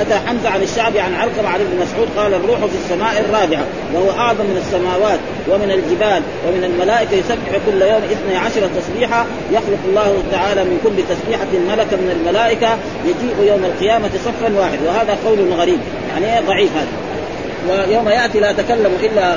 أتى 0.00 0.14
حمزة 0.26 0.48
عن 0.48 0.62
الشعبي 0.62 1.00
عن 1.00 1.14
علقمة 1.14 1.48
عن 1.48 1.60
ابن 1.60 1.76
مسعود 1.82 2.08
قال 2.16 2.34
الروح 2.34 2.58
في 2.58 2.76
السماء 2.84 3.20
الرابعة 3.20 3.64
وهو 3.94 4.10
أعظم 4.10 4.44
من 4.44 4.62
السماوات 4.66 5.18
ومن 5.48 5.70
الجبال 5.70 6.22
ومن 6.48 6.64
الملائكة 6.64 7.14
يسبح 7.14 7.58
كل 7.66 7.82
يوم 7.82 8.02
اثني 8.02 8.36
عشر 8.36 8.68
تسبيحه 8.80 9.26
يخلق 9.52 9.78
الله 9.88 10.22
تعالى 10.32 10.64
من 10.64 10.80
كل 10.84 11.14
تسبيحة 11.14 11.46
ملكا 11.68 11.96
من 11.96 12.20
الملائكة 12.20 12.78
يجيء 13.04 13.52
يوم 13.52 13.64
القيامة 13.64 14.10
صفا 14.24 14.58
واحد 14.58 14.78
وهذا 14.86 15.18
قول 15.26 15.52
غريب. 15.52 15.78
يعني 16.10 16.46
ضعيف 16.46 16.70
هذا؟ 16.76 17.07
ويوم 17.68 18.08
يأتي 18.08 18.40
لا 18.40 18.50
يتكلم 18.50 18.92
إلا 19.02 19.36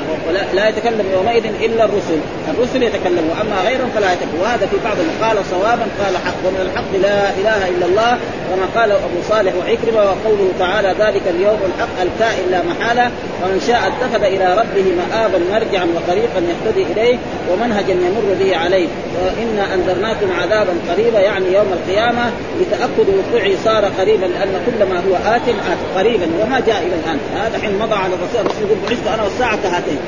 لا 0.54 0.68
يتكلم 0.68 1.06
يومئذ 1.12 1.44
إلا 1.62 1.84
الرسل، 1.84 2.18
الرسل 2.48 2.82
يتكلمون 2.82 3.36
اما 3.40 3.68
غيرهم 3.68 3.90
فلا 3.94 4.12
يتكلم، 4.12 4.40
وهذا 4.42 4.66
في 4.66 4.76
بعض 4.84 4.96
قال 5.22 5.44
صوابا 5.50 5.86
قال 6.00 6.16
حق. 6.16 6.42
ومن 6.46 6.60
الحق 6.72 6.92
لا 7.02 7.30
إله 7.30 7.68
إلا 7.68 7.86
الله 7.86 8.18
كما 8.50 8.66
قال 8.80 8.90
أبو 8.92 9.18
صالح 9.28 9.52
وعكرمة 9.58 10.02
وقوله 10.10 10.48
تعالى 10.58 10.94
ذلك 10.98 11.22
اليوم 11.34 11.58
الحق 11.70 11.96
الكائن 12.02 12.50
لا 12.50 12.60
محاله 12.62 13.10
ومن 13.42 13.60
شاء 13.66 13.80
اتخذ 13.90 14.24
إلى 14.24 14.46
ربه 14.60 14.86
مآبا 15.00 15.38
مرجعا 15.52 15.86
وطريقا 15.96 16.40
يهتدي 16.50 16.82
إليه 16.92 17.18
ومنهجا 17.50 17.92
يمر 17.92 18.26
به 18.40 18.56
عليه. 18.56 18.88
وإنا 19.22 19.74
أنذرناكم 19.74 20.28
عذابا 20.40 20.74
قريبا 20.90 21.20
يعني 21.20 21.46
يوم 21.52 21.70
القيامة 21.72 22.30
لتاكد 22.60 23.08
وقوعه 23.18 23.52
صار 23.64 23.84
قريبا 23.98 24.26
لأن 24.26 24.54
كل 24.66 24.84
ما 24.84 24.98
هو 25.06 25.34
آت 25.36 25.48
آت 25.48 25.80
قريبا 25.96 26.26
وما 26.40 26.60
جاء 26.66 26.78
إلى 26.86 26.94
الآن. 27.04 27.18
هذا 27.44 27.58
حين 27.62 27.78
مضى 27.78 27.94
على 28.12 28.22
الرسول. 28.22 28.40
الرسول 28.40 28.62
يقول 28.62 28.78
بعثت 28.88 29.06
أنا 29.14 29.22
والساعة 29.22 29.62
كهاتين 29.62 29.98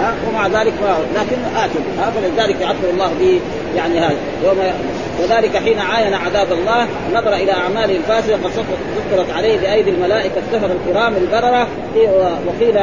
ها؟ 0.00 0.14
ومع 0.28 0.46
ذلك 0.46 0.72
ما 0.82 0.98
لكن 1.14 1.56
آت 1.56 1.70
ها؟ 1.98 2.10
فلذلك 2.10 2.60
يعبر 2.60 2.90
الله 2.92 3.10
به. 3.20 3.40
يعني 3.76 3.98
هذا. 4.00 4.16
يوم 4.44 4.58
وذلك 5.22 5.56
حين 5.56 5.78
عاين 5.78 6.14
عذاب 6.14 6.52
الله 6.52 6.88
نظر 7.14 7.34
إلى 7.34 7.52
اعماله 7.52 7.96
الفاسده 7.96 8.34
قد 8.34 8.50
ذكرت 8.96 9.30
عليه 9.30 9.58
بأيدي 9.58 9.90
الملائكة 9.90 10.32
السفر 10.38 10.70
الكرام 10.70 11.14
البررة. 11.16 11.68
وقيل 12.46 12.76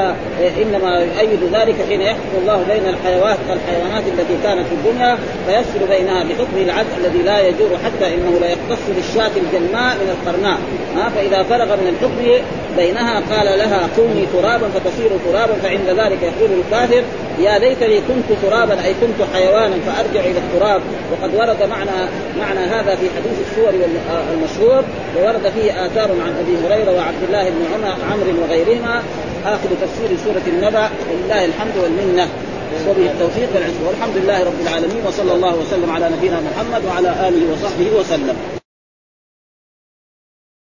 إنما 0.62 1.00
يؤيد 1.00 1.40
ذلك 1.54 1.76
حين 1.90 2.02
يحكم 2.02 2.34
الله 2.42 2.64
بين 2.70 2.88
الحيوانات 2.88 3.38
الحيوانات 3.50 4.04
التي 4.08 4.38
كانت 4.44 4.66
في 4.68 4.74
الدنيا 4.74 5.18
فيفصل 5.48 5.88
بينها 5.90 6.24
بحكم 6.24 6.58
العدل 6.58 6.88
الذي 6.98 7.22
لا 7.24 7.48
يجور 7.48 7.70
حتى 7.86 8.16
إنه 8.16 8.40
لا 8.42 8.48
يختص 8.48 8.84
بالشاة 8.96 9.32
الجنماء 9.38 9.96
من 9.96 10.16
القرناء. 10.16 10.58
فإذا 11.16 11.44
فرغ 11.44 11.76
من 11.76 11.88
الحكم 11.88 12.46
بينها 12.78 13.22
قال 13.32 13.60
لها 13.60 13.90
كوني 13.96 14.26
ترابا 14.34 14.68
فتصير 14.68 15.10
ترابا 15.26 15.54
فعند 15.54 15.88
ذلك 16.00 16.20
يقول 16.24 16.50
الكافر 16.60 17.04
يا 17.44 17.60
ليتني 17.60 17.98
كنت 18.08 18.38
ترابا 18.44 18.86
أي 18.86 18.94
كنت 18.94 19.28
حيوانا 19.34 19.76
فأرجع 19.86 20.20
إلى 20.20 20.40
التراب. 20.40 20.82
وقد 21.12 21.36
ورد 21.36 21.70
معنى 21.70 22.10
معنى 22.40 22.60
هذا 22.60 22.96
في 22.96 23.06
حديث 23.16 23.38
السور 23.50 23.70
المشهور 24.34 24.84
وورد 25.18 25.50
فيه 25.50 25.86
آثار 25.86 26.12
عن 26.12 26.34
أبي 26.42 26.68
هريرة 26.68 26.92
وعبد 26.98 27.24
الله 27.28 27.50
بن 27.50 27.66
عمر 27.74 27.96
عمرو 28.12 28.44
وغيرهما. 28.44 29.04
آخر 29.46 29.70
تفسير 29.82 30.18
سورة 30.26 30.44
النبأ 30.48 30.90
ولله 31.12 31.46
الحمد 31.46 31.78
والمنة. 31.84 32.28
وبه 32.90 33.06
التوفيق 33.06 33.50
والعزة 33.56 33.88
والحمد 33.88 34.18
لله 34.18 34.44
رب 34.44 34.62
العالمين 34.62 35.02
وصلى 35.08 35.34
الله 35.34 35.56
وسلم 35.56 35.92
على 35.92 36.10
نبينا 36.10 36.42
محمد 36.42 36.86
وعلى 36.86 37.28
آله 37.28 37.54
وصحبه 37.54 38.00
وسلم. 38.00 38.61